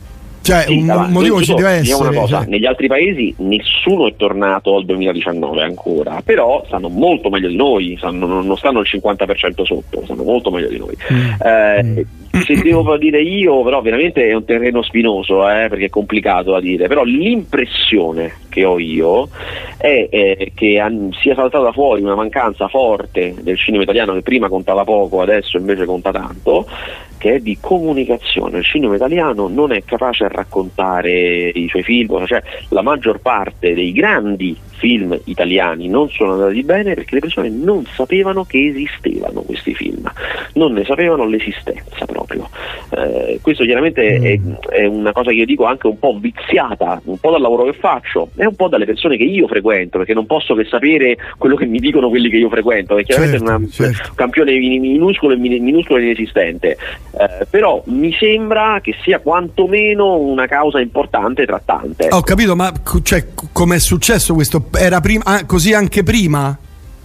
[0.42, 2.08] Cioè, sì, un allora, motivo ci deve essere.
[2.08, 2.48] Una cosa, cioè.
[2.48, 7.96] Negli altri paesi nessuno è tornato al 2019 ancora, però stanno molto meglio di noi,
[7.96, 10.96] stanno, non stanno al 50% sotto, stanno molto meglio di noi.
[11.12, 11.30] Mm.
[11.40, 12.00] Eh, mm
[12.40, 16.60] se devo dire io, però veramente è un terreno spinoso, eh, perché è complicato da
[16.60, 19.30] dire, però l'impressione che ho io
[19.78, 24.50] è eh, che an- sia saltata fuori una mancanza forte del cinema italiano che prima
[24.50, 26.68] contava poco, adesso invece conta tanto,
[27.16, 28.58] che è di comunicazione.
[28.58, 33.72] Il cinema italiano non è capace a raccontare i suoi film, cioè la maggior parte
[33.72, 39.42] dei grandi film italiani non sono andati bene perché le persone non sapevano che esistevano
[39.42, 40.10] questi film,
[40.54, 42.48] non ne sapevano l'esistenza proprio.
[42.90, 44.24] Eh, questo chiaramente mm.
[44.24, 47.62] è, è, una cosa che io dico anche un po' viziata, un po' dal lavoro
[47.62, 51.16] che faccio e un po' dalle persone che io frequento, perché non posso che sapere
[51.38, 54.08] quello che mi dicono quelli che io frequento, perché chiaramente certo, è una, certo.
[54.08, 56.76] un campione minuscolo e minuscolo e inesistente.
[57.12, 62.08] Eh, però mi sembra che sia quantomeno una causa importante e trattante.
[62.10, 62.72] Ho capito, ma
[63.04, 66.56] cioè, come è successo questo era prima, ah, così anche prima?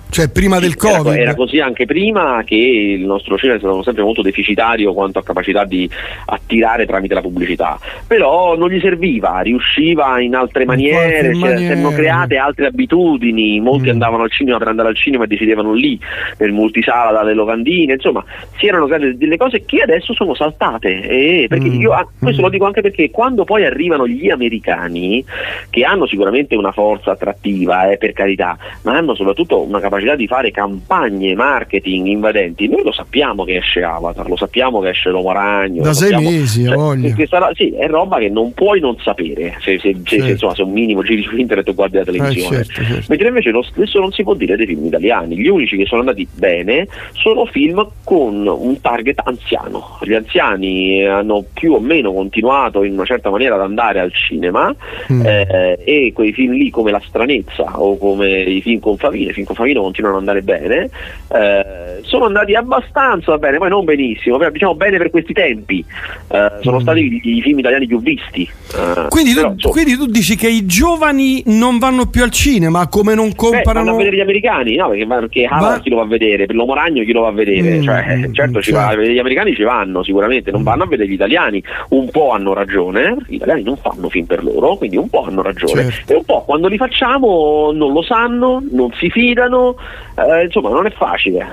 [0.10, 1.14] Cioè prima del Covid?
[1.14, 5.20] Era, era, così anche prima che il nostro cinema è stato sempre molto deficitario quanto
[5.20, 5.88] a capacità di
[6.26, 11.92] attirare tramite la pubblicità, però non gli serviva, riusciva in altre in maniere, si erano
[11.92, 13.92] create altre abitudini, molti mm.
[13.92, 16.00] andavano al cinema per andare al cinema e decidevano lì,
[16.38, 18.24] nel multisala dalle locandine, insomma
[18.58, 21.82] si erano create delle cose che adesso sono saltate, e mm.
[21.82, 22.46] io, ah, questo mm.
[22.46, 25.24] lo dico anche perché quando poi arrivano gli americani,
[25.70, 30.16] che hanno sicuramente una forza attrattiva, eh, per carità, ma hanno soprattutto una capacità capacità
[30.16, 35.10] di fare campagne marketing invadenti, noi lo sappiamo che esce Avatar, lo sappiamo che esce
[35.10, 35.82] L'Uomo Ragno.
[35.82, 37.14] Da sei sappiamo, mesi, cioè, voglia.
[37.14, 40.26] Questa, sì, è roba che non puoi non sapere se, se, certo.
[40.26, 42.60] se, insomma, se un minimo giri su internet o guardi la televisione.
[42.60, 43.06] Eh, certo, certo.
[43.10, 45.36] Mentre invece lo stesso non si può dire dei film italiani.
[45.38, 49.98] Gli unici che sono andati bene sono film con un target anziano.
[50.04, 54.74] Gli anziani hanno più o meno continuato in una certa maniera ad andare al cinema
[55.12, 55.26] mm.
[55.26, 59.34] eh, e quei film lì come La stranezza o come i film con Favino, i
[59.34, 60.90] film con Favino continuano ad andare bene,
[61.30, 65.84] eh, sono andati abbastanza bene, poi non benissimo, però diciamo bene per questi tempi.
[66.28, 66.82] Eh, sono mm.
[66.82, 68.44] stati i, i, film italiani più visti.
[68.44, 72.88] Eh, quindi, però, tu, quindi, tu, dici che i giovani non vanno più al cinema,
[72.88, 73.64] come non comprano...
[73.64, 74.90] Beh, vanno a vedere gli americani, no?
[74.90, 75.80] Perché, perché Va...
[75.82, 78.18] chi lo va a vedere, per l'Uomo Ragno chi lo va a vedere, mm, cioè,
[78.18, 78.80] mm, certo, certo.
[78.80, 82.54] Va, gli americani ci vanno sicuramente, non vanno a vedere gli italiani, un po' hanno
[82.54, 86.14] ragione, gli italiani non fanno film per loro, quindi un po' hanno ragione, certo.
[86.14, 89.77] e un po' quando li facciamo non lo sanno, non si fidano,
[90.18, 91.46] eh, insomma non è facile.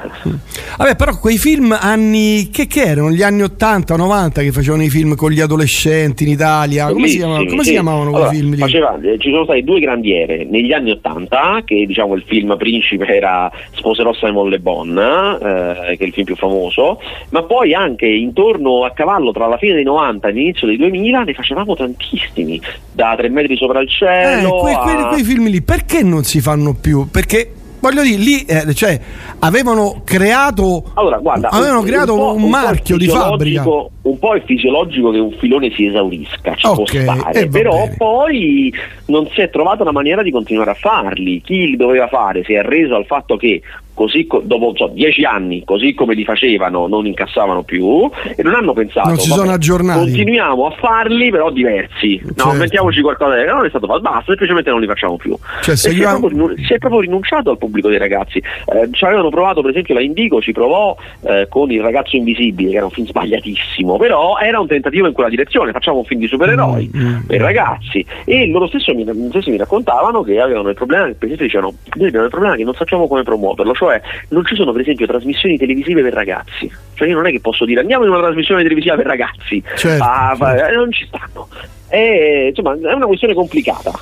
[0.79, 3.11] Vabbè, però quei film anni che, che erano?
[3.11, 7.19] Gli anni 80, 90 che facevano i film con gli adolescenti in Italia, come si
[7.19, 7.67] chiamavano, come sì.
[7.67, 8.57] si chiamavano allora, quei film?
[8.57, 12.57] Faceva, eh, ci sono state due grandi ere, negli anni 80 che diciamo il film
[12.57, 17.75] principe era Sposerò Simon Le Bon, eh, che è il film più famoso, ma poi
[17.75, 21.75] anche intorno a cavallo tra la fine dei 90 e l'inizio dei 2000 ne facevamo
[21.75, 22.61] tantissimi,
[22.93, 24.57] da tre metri sopra il cielo.
[24.57, 25.07] Eh, quei, a...
[25.09, 27.09] quei film lì perché non si fanno più?
[27.11, 27.51] Perché
[27.85, 28.99] voglio dire, lì eh, cioè,
[29.41, 33.63] avevano creato, allora, guarda, avevano un, creato un, un, un marchio di fabbrica.
[34.05, 37.95] Un po' è fisiologico che un filone si esaurisca, ci okay, può stare, però bene.
[37.97, 38.73] poi
[39.07, 41.41] non si è trovata una maniera di continuare a farli.
[41.41, 43.63] Chi li doveva fare si è arreso al fatto che
[43.95, 48.55] così co- dopo so, dieci anni, così come li facevano, non incassavano più e non
[48.55, 49.09] hanno pensato.
[49.09, 50.01] Non si sono aggiornati.
[50.01, 52.21] Continuiamo a farli, però diversi.
[52.23, 52.59] No, certo.
[52.59, 55.37] mettiamoci qualcosa che non è stato fatto, basta, semplicemente non li facciamo più.
[55.63, 56.09] Cioè, si, io...
[56.09, 58.39] è proprio, si, è proprio, rinunciato al pubblico dei ragazzi.
[58.39, 62.71] Eh, ci avevano provato, per esempio, la Indigo ci provò eh, con Il ragazzo invisibile,
[62.71, 65.73] che era un film sbagliatissimo, però era un tentativo in quella direzione.
[65.73, 68.05] Facciamo un film di supereroi mm, mm, per ragazzi.
[68.25, 72.09] E loro stessi mi, stessi mi raccontavano che avevano il problema, per esempio, dicevano: Noi
[72.09, 75.59] abbiamo il problema che non sappiamo come promuoverlo cioè non ci sono per esempio trasmissioni
[75.59, 78.97] televisive per ragazzi, cioè io non è che posso dire andiamo in una trasmissione televisiva
[78.97, 80.75] per ragazzi, certo, ah, certo.
[80.75, 81.49] non ci stanno.
[81.89, 83.93] E, insomma, è una questione complicata.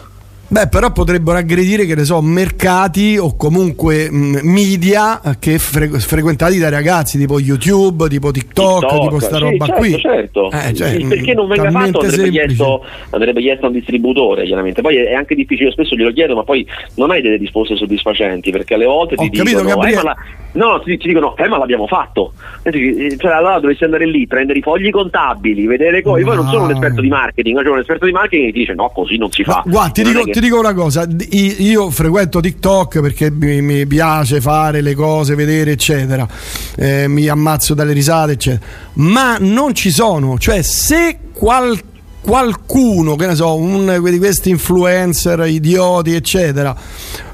[0.53, 6.59] Beh, però potrebbero aggredire, che ne so, mercati o comunque mh, media che fre- frequentati
[6.59, 9.99] dai ragazzi, tipo YouTube, tipo TikTok, TikTok tipo sta sì, roba certo, qui.
[9.99, 14.83] Certo, eh, cioè, perché non venga fatto andrebbe chiesto, andrebbe chiesto, a un distributore, chiaramente.
[14.83, 18.75] Poi è anche difficile, spesso glielo chiedo, ma poi non hai delle risposte soddisfacenti, perché
[18.75, 20.17] alle volte Ho ti capito, dicono, eh, ma la...
[20.53, 22.35] no, ti, ti, dicono, eh, ma l'abbiamo fatto.
[22.63, 26.21] Cioè, allora dovresti andare lì, prendere i fogli contabili, vedere come.
[26.21, 26.27] No.
[26.27, 28.75] Poi non sono un esperto di marketing, cioè un esperto di marketing che ti dice
[28.75, 29.63] no, così non si fa.
[29.65, 30.31] Ma, guarda, ti dico, che...
[30.33, 36.29] ti dico una cosa, io frequento TikTok perché mi, piace fare le cose, vedere, eccetera.
[36.77, 38.67] Eh, mi ammazzo dalle risate, eccetera.
[38.95, 41.79] Ma non ci sono, cioè se qual,
[42.21, 46.77] qualcuno, che ne so, uno di questi influencer, idioti, eccetera,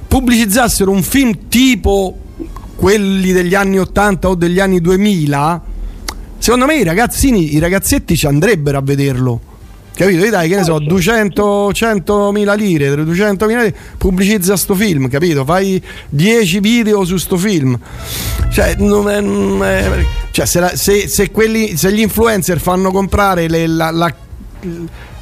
[0.07, 2.15] pubblicizzassero un film tipo
[2.77, 5.63] quelli degli anni 80 o degli anni 2000,
[6.37, 9.41] secondo me i ragazzini, i ragazzetti ci andrebbero a vederlo
[9.95, 10.25] capito?
[10.25, 15.45] E dai, che ne so, 200 100.000 lire, 200.000 lire, pubblicizza sto film, capito?
[15.45, 17.79] Fai 10 video su sto film.
[18.51, 22.91] Cioè, non è, non è, cioè se, la, se, se, quelli, se, gli influencer fanno
[22.91, 24.13] comprare le, la, la,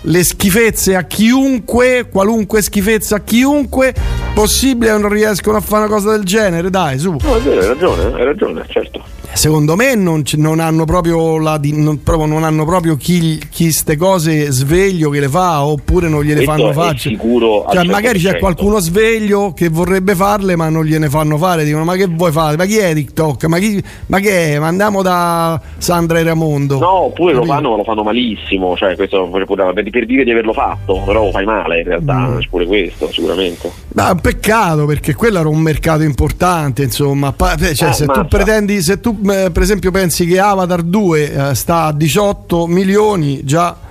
[0.01, 3.95] le schifezze a chiunque, qualunque schifezza a chiunque,
[4.35, 7.17] possibile non riescono a fare una cosa del genere, dai, su.
[7.21, 11.61] No, è vero, hai ragione, hai ragione, certo secondo me non, non, hanno proprio, la,
[11.63, 16.23] non, proprio, non hanno proprio chi, chi ste cose sveglio che le fa oppure non
[16.23, 16.97] gliele Questo fanno fare.
[16.97, 21.65] Cioè, magari c'è qualcuno sveglio che vorrebbe farle ma non gliene fanno fare.
[21.65, 22.57] Dicono ma che vuoi fare?
[22.57, 23.45] Ma chi è TikTok?
[23.45, 24.59] Ma, chi, ma che è?
[24.59, 26.79] Ma andiamo da Sandra e Ramondo.
[26.79, 28.77] No, oppure lo fanno ma lo fanno malissimo.
[28.77, 29.45] Cioè, questo per,
[29.91, 32.29] per dire di averlo fatto, però lo fai male in realtà.
[32.29, 32.39] Mm.
[32.39, 33.86] C'è pure questo sicuramente.
[33.97, 36.83] Ma è un peccato perché quello era un mercato importante.
[36.83, 41.55] Insomma, cioè, ah, se tu pretendi, se tu per esempio pensi che Avatar 2 eh,
[41.55, 43.85] sta a 18 milioni già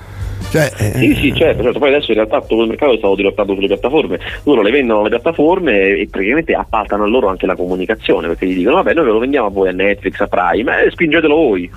[0.52, 3.16] cioè, eh, sì, sì, certo, certo, poi adesso in realtà tutto il mercato è stato
[3.16, 7.56] dirottato sulle piattaforme, loro le vendono alle piattaforme e praticamente appaltano a loro anche la
[7.56, 10.84] comunicazione, perché gli dicono vabbè noi ve lo vendiamo a voi a Netflix, a Prime,
[10.84, 11.70] eh, spingetelo voi.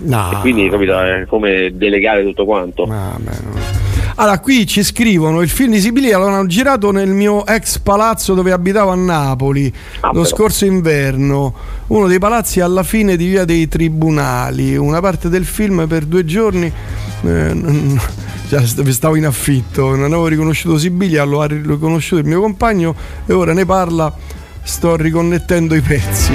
[0.00, 0.32] No.
[0.32, 2.86] E quindi capito, è come delegare tutto quanto.
[2.86, 3.91] No, beh, no.
[4.16, 8.52] Allora, qui ci scrivono: il film di Sibilia l'hanno girato nel mio ex palazzo dove
[8.52, 10.24] abitavo a Napoli ah, lo però.
[10.24, 11.54] scorso inverno.
[11.88, 14.76] Uno dei palazzi alla fine di via dei tribunali.
[14.76, 16.72] Una parte del film per due giorni.
[17.24, 18.00] Eh,
[18.90, 22.94] stavo in affitto, non avevo riconosciuto Sibilia, lo ha riconosciuto il mio compagno
[23.24, 24.14] e ora ne parla
[24.62, 26.32] sto riconnettendo i pezzi.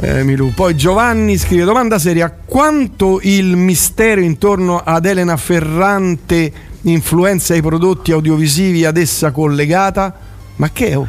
[0.00, 0.52] Eh, Milù.
[0.52, 6.52] Poi Giovanni scrive: Domanda seria: quanto il mistero intorno ad Elena Ferrante
[6.82, 10.14] influenza i prodotti audiovisivi ad essa collegata?
[10.56, 10.94] Ma che?
[10.94, 11.08] Oh?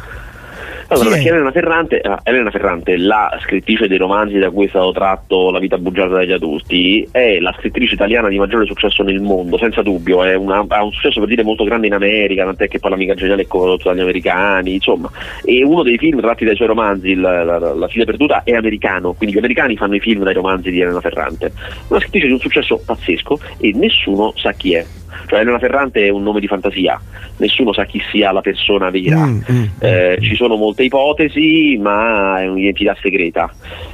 [0.92, 4.92] Allora, perché Elena Ferrante, ah, Elena Ferrante, la scrittrice dei romanzi da cui è stato
[4.92, 9.58] tratto La vita bugiarda degli adulti, è la scrittrice italiana di maggiore successo nel mondo,
[9.58, 12.92] senza dubbio, una, ha un successo per dire molto grande in America, tant'è che poi
[12.92, 15.10] l'amica geniale è condotto dagli americani, insomma,
[15.46, 19.14] e uno dei film tratti dai suoi romanzi, la, la, la, figlia perduta, è americano,
[19.14, 21.54] quindi gli americani fanno i film dai romanzi di Elena Ferrante.
[21.88, 24.86] Una scrittrice di un successo pazzesco e nessuno sa chi è.
[25.28, 27.00] Cioè Elena Ferrante è un nome di fantasia,
[27.38, 29.26] nessuno sa chi sia la persona vera.
[29.26, 33.52] Mm, mm, eh, ci sono molte ipotesi, ma è un'identità segreta.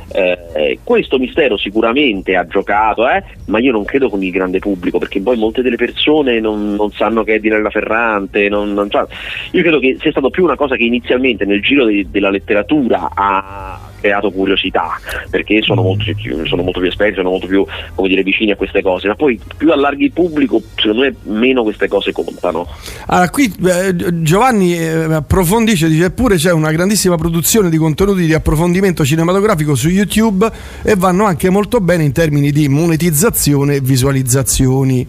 [0.09, 4.97] Eh, questo mistero sicuramente ha giocato, eh, ma io non credo con il grande pubblico,
[4.99, 8.49] perché poi molte delle persone non, non sanno che è di Nella Ferrante.
[8.49, 9.05] Non, non, cioè,
[9.51, 13.09] io credo che sia stato più una cosa che inizialmente nel giro de, della letteratura
[13.13, 16.03] ha creato curiosità perché sono molto,
[16.45, 17.65] sono molto, più esperti, sono molto più
[18.07, 21.87] dire, vicini a queste cose, ma poi più allarghi il pubblico, secondo me meno queste
[21.87, 22.67] cose contano.
[23.07, 28.33] Allora, qui eh, Giovanni eh, approfondisce, dice eppure c'è una grandissima produzione di contenuti di
[28.33, 30.49] approfondimento cinematografico su YouTube
[30.83, 35.07] e vanno anche molto bene in termini di monetizzazione e visualizzazioni.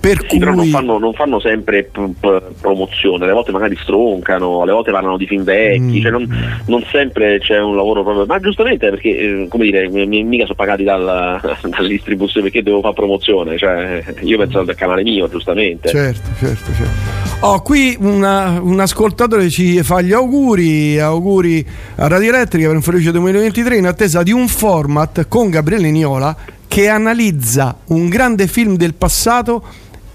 [0.00, 0.38] Per sì, cui...
[0.38, 4.92] però non fanno, non fanno sempre p- p- promozione, alle volte magari stroncano, alle volte
[4.92, 6.00] parlano di film vecchi, mm.
[6.00, 8.26] cioè non, non, sempre c'è un lavoro proprio.
[8.26, 12.94] Ma giustamente perché, eh, come dire, mica sono pagati dalla, dalla distribuzione perché devo fare
[12.94, 15.88] promozione, cioè io penso al canale mio, giustamente.
[15.88, 17.18] Certo, certo, certo.
[17.40, 21.64] Oh, qui una, un ascoltatore ci fa gli auguri, auguri
[21.96, 26.36] a Radio Elettrica per un felice 2023 in attesa di un format con Gabriele Niola
[26.66, 29.64] che analizza un grande film del passato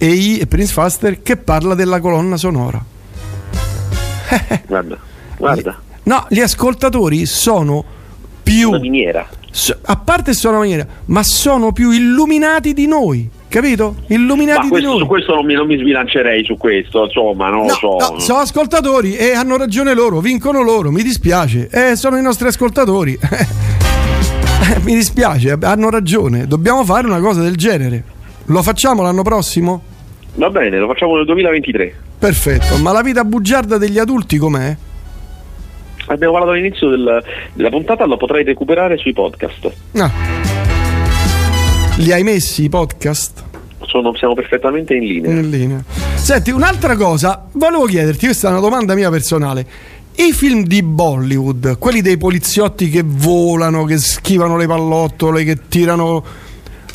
[0.06, 2.84] e Prince Faster che parla della colonna sonora.
[4.68, 4.98] guarda,
[5.38, 5.80] guarda.
[6.04, 7.84] No, gli ascoltatori sono
[8.44, 8.70] più...
[8.70, 9.30] Una miniera.
[9.84, 13.30] A parte sono una miniera, ma sono più illuminati di noi.
[13.48, 13.96] Capito?
[14.08, 15.00] Illuminati questo, di noi.
[15.00, 18.14] Su questo non mi, non mi, sbilancerei su questo, insomma, non no, lo so.
[18.14, 21.70] No, sono ascoltatori e hanno ragione loro, vincono loro, mi dispiace.
[21.72, 23.18] Eh, sono i nostri ascoltatori.
[24.84, 26.46] mi dispiace, hanno ragione.
[26.46, 28.04] Dobbiamo fare una cosa del genere.
[28.48, 29.93] Lo facciamo l'anno prossimo?
[30.36, 31.96] Va bene, lo facciamo nel 2023.
[32.18, 34.76] Perfetto, ma la vita bugiarda degli adulti com'è?
[36.08, 37.24] Abbiamo parlato all'inizio del,
[37.54, 39.72] della puntata, lo potrai recuperare sui podcast.
[39.96, 40.12] Ah.
[41.98, 43.44] Li hai messi i podcast?
[43.86, 45.32] Sono, siamo perfettamente in linea.
[45.32, 45.84] in linea.
[46.16, 49.66] Senti, un'altra cosa, volevo chiederti, questa è una domanda mia personale.
[50.16, 56.24] I film di Bollywood, quelli dei poliziotti che volano, che schivano le pallottole, che tirano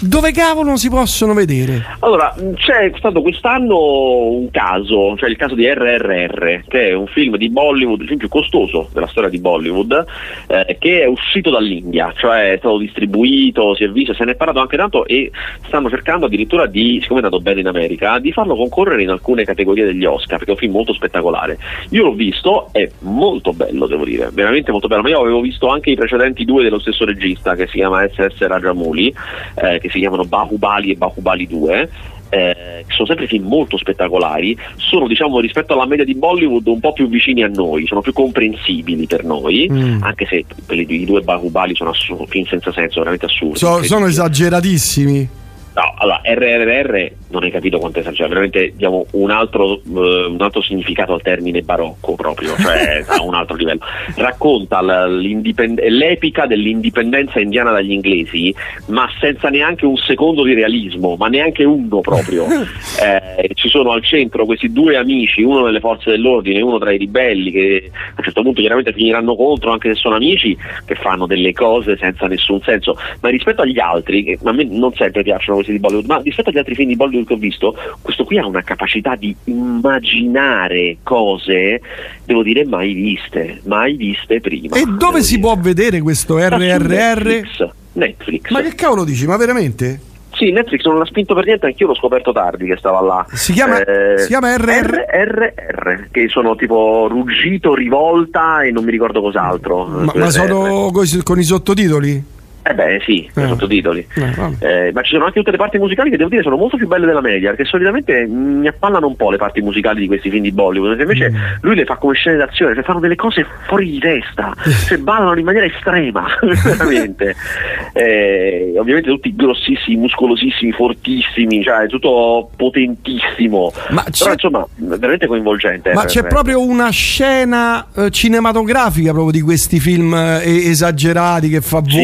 [0.00, 1.84] dove cavolo si possono vedere?
[2.00, 7.36] Allora, c'è stato quest'anno un caso, cioè il caso di RRR, che è un film
[7.36, 10.04] di Bollywood, il film più costoso della storia di Bollywood,
[10.46, 14.36] eh, che è uscito dall'India, cioè è stato distribuito, si è visto, se ne è
[14.36, 15.32] parlato anche tanto e
[15.66, 19.44] stanno cercando addirittura di, siccome è andato bene in America, di farlo concorrere in alcune
[19.44, 21.58] categorie degli Oscar, perché è un film molto spettacolare.
[21.90, 25.68] Io l'ho visto, è molto bello, devo dire, veramente molto bello, ma io avevo visto
[25.68, 29.12] anche i precedenti due dello stesso regista, che si chiama SS Rajamouli,
[29.56, 31.88] eh, che si chiamano Bahubali e Bahubali 2
[32.30, 36.92] eh, sono sempre film molto spettacolari, sono diciamo rispetto alla media di Bollywood un po'
[36.92, 40.02] più vicini a noi, sono più comprensibili per noi, mm.
[40.02, 43.58] anche se i due Bahubali sono assurdi, film senza senso, veramente assurdi.
[43.58, 45.28] So, sono esageratissimi.
[45.74, 49.98] No, allora RRR non hai capito quanto è esagerato, veramente diamo un altro, uh,
[50.30, 53.80] un altro, significato al termine barocco proprio, cioè a un altro livello.
[54.14, 58.54] Racconta l'epica dell'indipendenza indiana dagli inglesi,
[58.86, 62.46] ma senza neanche un secondo di realismo, ma neanche uno proprio.
[62.98, 66.98] Eh, ci sono al centro questi due amici, uno nelle forze dell'ordine uno tra i
[66.98, 71.26] ribelli, che a un certo punto chiaramente finiranno contro, anche se sono amici, che fanno
[71.26, 72.98] delle cose senza nessun senso.
[73.20, 76.50] Ma rispetto agli altri, che a me non sempre piacciono questi di Bollywood, ma rispetto
[76.50, 80.98] agli altri film di Bollywood che ho visto, questo qui ha una capacità di immaginare
[81.02, 81.80] cose,
[82.24, 84.76] devo dire, mai viste, mai viste prima.
[84.76, 85.40] E dove si dire.
[85.40, 86.88] può vedere questo RRR?
[86.88, 87.68] Netflix.
[87.92, 88.50] Netflix.
[88.50, 89.26] Ma che cavolo dici?
[89.26, 90.00] Ma veramente?
[90.38, 93.26] Sì, Netflix non l'ha spinto per niente, anch'io l'ho scoperto tardi che stava là.
[93.32, 95.06] Si chiama, eh, si chiama RR?
[95.10, 99.86] RRR, che sono tipo ruggito, rivolta e non mi ricordo cos'altro.
[99.86, 100.92] Ma, ma sono
[101.24, 102.36] con i sottotitoli?
[102.62, 103.44] Eh beh sì, Eh.
[103.44, 104.06] i sottotitoli.
[104.14, 104.86] Eh.
[104.86, 106.86] Eh, ma ci sono anche tutte le parti musicali che devo dire sono molto più
[106.86, 110.42] belle della media, perché solitamente mi appallano un po' le parti musicali di questi film
[110.42, 111.36] di Bollywood, invece Mm.
[111.62, 114.54] lui le fa come scene d'azione, cioè fanno delle cose fuori di testa,
[114.86, 116.26] cioè ballano in maniera estrema,
[116.64, 117.34] veramente.
[117.98, 123.72] Eh, ovviamente tutti grossissimi, muscolosissimi, fortissimi, cioè tutto potentissimo.
[123.90, 125.92] Ma Però insomma, veramente coinvolgente.
[125.94, 131.60] Ma eh, c'è per- proprio una scena eh, cinematografica proprio di questi film esagerati che
[131.60, 131.98] fa Sì, sì,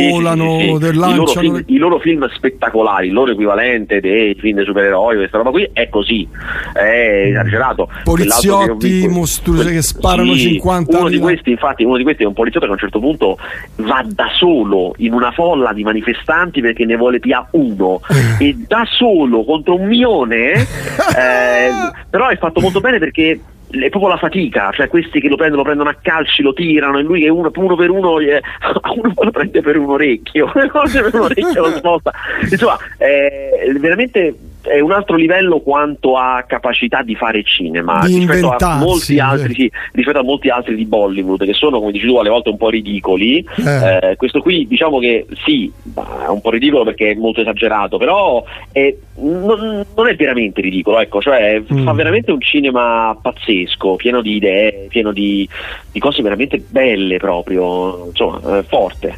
[0.45, 0.79] volano, sì, sì.
[0.79, 1.41] del I, loro lanciano.
[1.41, 5.69] film, i loro film spettacolari, il loro equivalente dei film dei supereroi, questa roba qui
[5.73, 6.27] è così,
[6.73, 7.89] è esagerato.
[8.05, 12.67] Poliziotti mostruosi che sparano 50 uno di questi, infatti, uno di questi è un poliziotto
[12.67, 13.39] che a un certo punto
[13.77, 18.01] va da solo in una folla di manifestanti perché ne vuole pia uno
[18.39, 21.71] e da solo contro un milione, eh,
[22.09, 23.41] però è fatto molto bene perché
[23.83, 26.99] è proprio la fatica, cioè questi che lo prendono, lo prendono a calci, lo tirano
[26.99, 28.41] e lui che uno, uno per uno, eh,
[28.97, 30.71] uno lo prende per un orecchio, per
[31.13, 32.13] un orecchio lo sposta.
[32.43, 38.57] Insomma, è veramente è un altro livello quanto a capacità di fare cinema Di rispetto
[38.59, 42.17] a molti altri, sì, rispetto a molti altri di Bollywood che sono, come dici tu,
[42.17, 43.47] alle volte un po' ridicoli.
[43.57, 44.11] Eh.
[44.11, 48.43] Eh, questo qui diciamo che sì, è un po' ridicolo perché è molto esagerato, però
[48.73, 51.85] è- non, non è veramente ridicolo, ecco, cioè Mm.
[51.85, 55.49] fa veramente un cinema pazzesco, pieno di idee, pieno di,
[55.93, 59.17] di cose veramente belle proprio, insomma, eh, forte.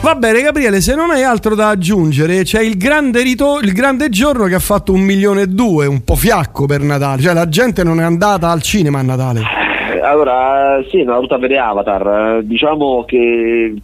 [0.00, 4.08] Va bene, Gabriele, se non hai altro da aggiungere, c'è il grande, rito- il grande
[4.08, 7.22] giorno che ha fatto un milione e due, un po' fiacco per Natale.
[7.22, 9.61] Cioè, la gente non è andata al cinema a Natale.
[10.00, 12.36] Allora, sì, non l'ho avuto a vedere Avatar.
[12.38, 13.74] Eh, Diciamo che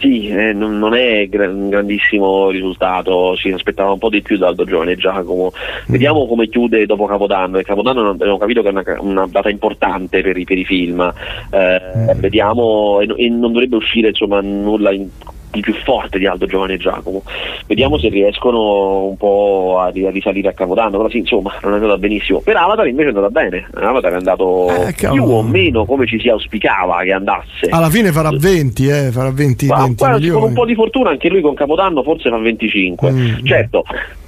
[0.00, 3.34] sì, eh, non, non è gra- un grandissimo risultato.
[3.36, 5.52] Ci aspettava un po' di più da Aldo Giovane Giacomo.
[5.86, 7.58] Vediamo come chiude dopo Capodanno.
[7.58, 11.12] E Capodanno abbiamo capito che è una, una data importante per i, per i film.
[11.50, 15.08] Eh, Vediamo, e, e non dovrebbe uscire insomma nulla in-
[15.50, 17.22] di più forte di Aldo Giovane e Giacomo.
[17.66, 20.96] Vediamo se riescono un po' a, a risalire a Capodanno.
[20.98, 22.40] Però sì, insomma, non è andata benissimo.
[22.40, 23.66] Per Avatar invece è andata bene.
[23.74, 27.68] Avatar è andato Eh, più o meno come ci si auspicava che andasse.
[27.70, 31.10] Alla fine farà 20, eh, farà 20, Ma 20 guarda, con un po' di fortuna
[31.10, 33.10] anche lui con Capodanno forse fa 25.
[33.10, 33.44] Mm.
[33.44, 33.84] Certo,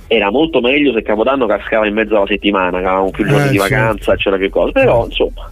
[0.06, 3.58] era molto meglio se Capodanno cascava in mezzo alla settimana, avevamo più giorni Eh, di
[3.58, 4.72] vacanza, c'era più cose.
[4.72, 5.50] Però insomma,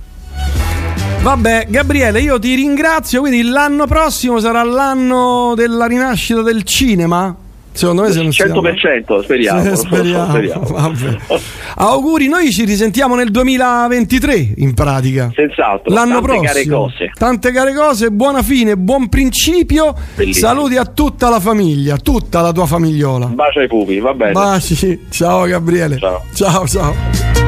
[1.26, 3.18] Vabbè, Gabriele, io ti ringrazio.
[3.18, 7.34] Quindi l'anno prossimo sarà l'anno della rinascita del cinema?
[7.72, 9.60] Secondo me se non si 100% speriamo.
[9.74, 10.28] Sì, speriamo.
[10.28, 10.94] speriamo.
[11.78, 15.32] Auguri, noi ci risentiamo nel 2023 in pratica.
[15.34, 15.92] Senz'altro.
[15.92, 16.76] L'anno tante care prossimo.
[16.76, 17.10] cose.
[17.18, 19.96] Tante care cose, buona fine, buon principio.
[20.14, 20.46] Bellissimo.
[20.46, 23.26] Saluti a tutta la famiglia, tutta la tua famigliola.
[23.26, 24.30] Bacio ai pupi, va bene.
[24.30, 25.06] Baci.
[25.10, 25.98] Ciao Gabriele.
[25.98, 26.22] Ciao.
[26.32, 27.45] Ciao, ciao.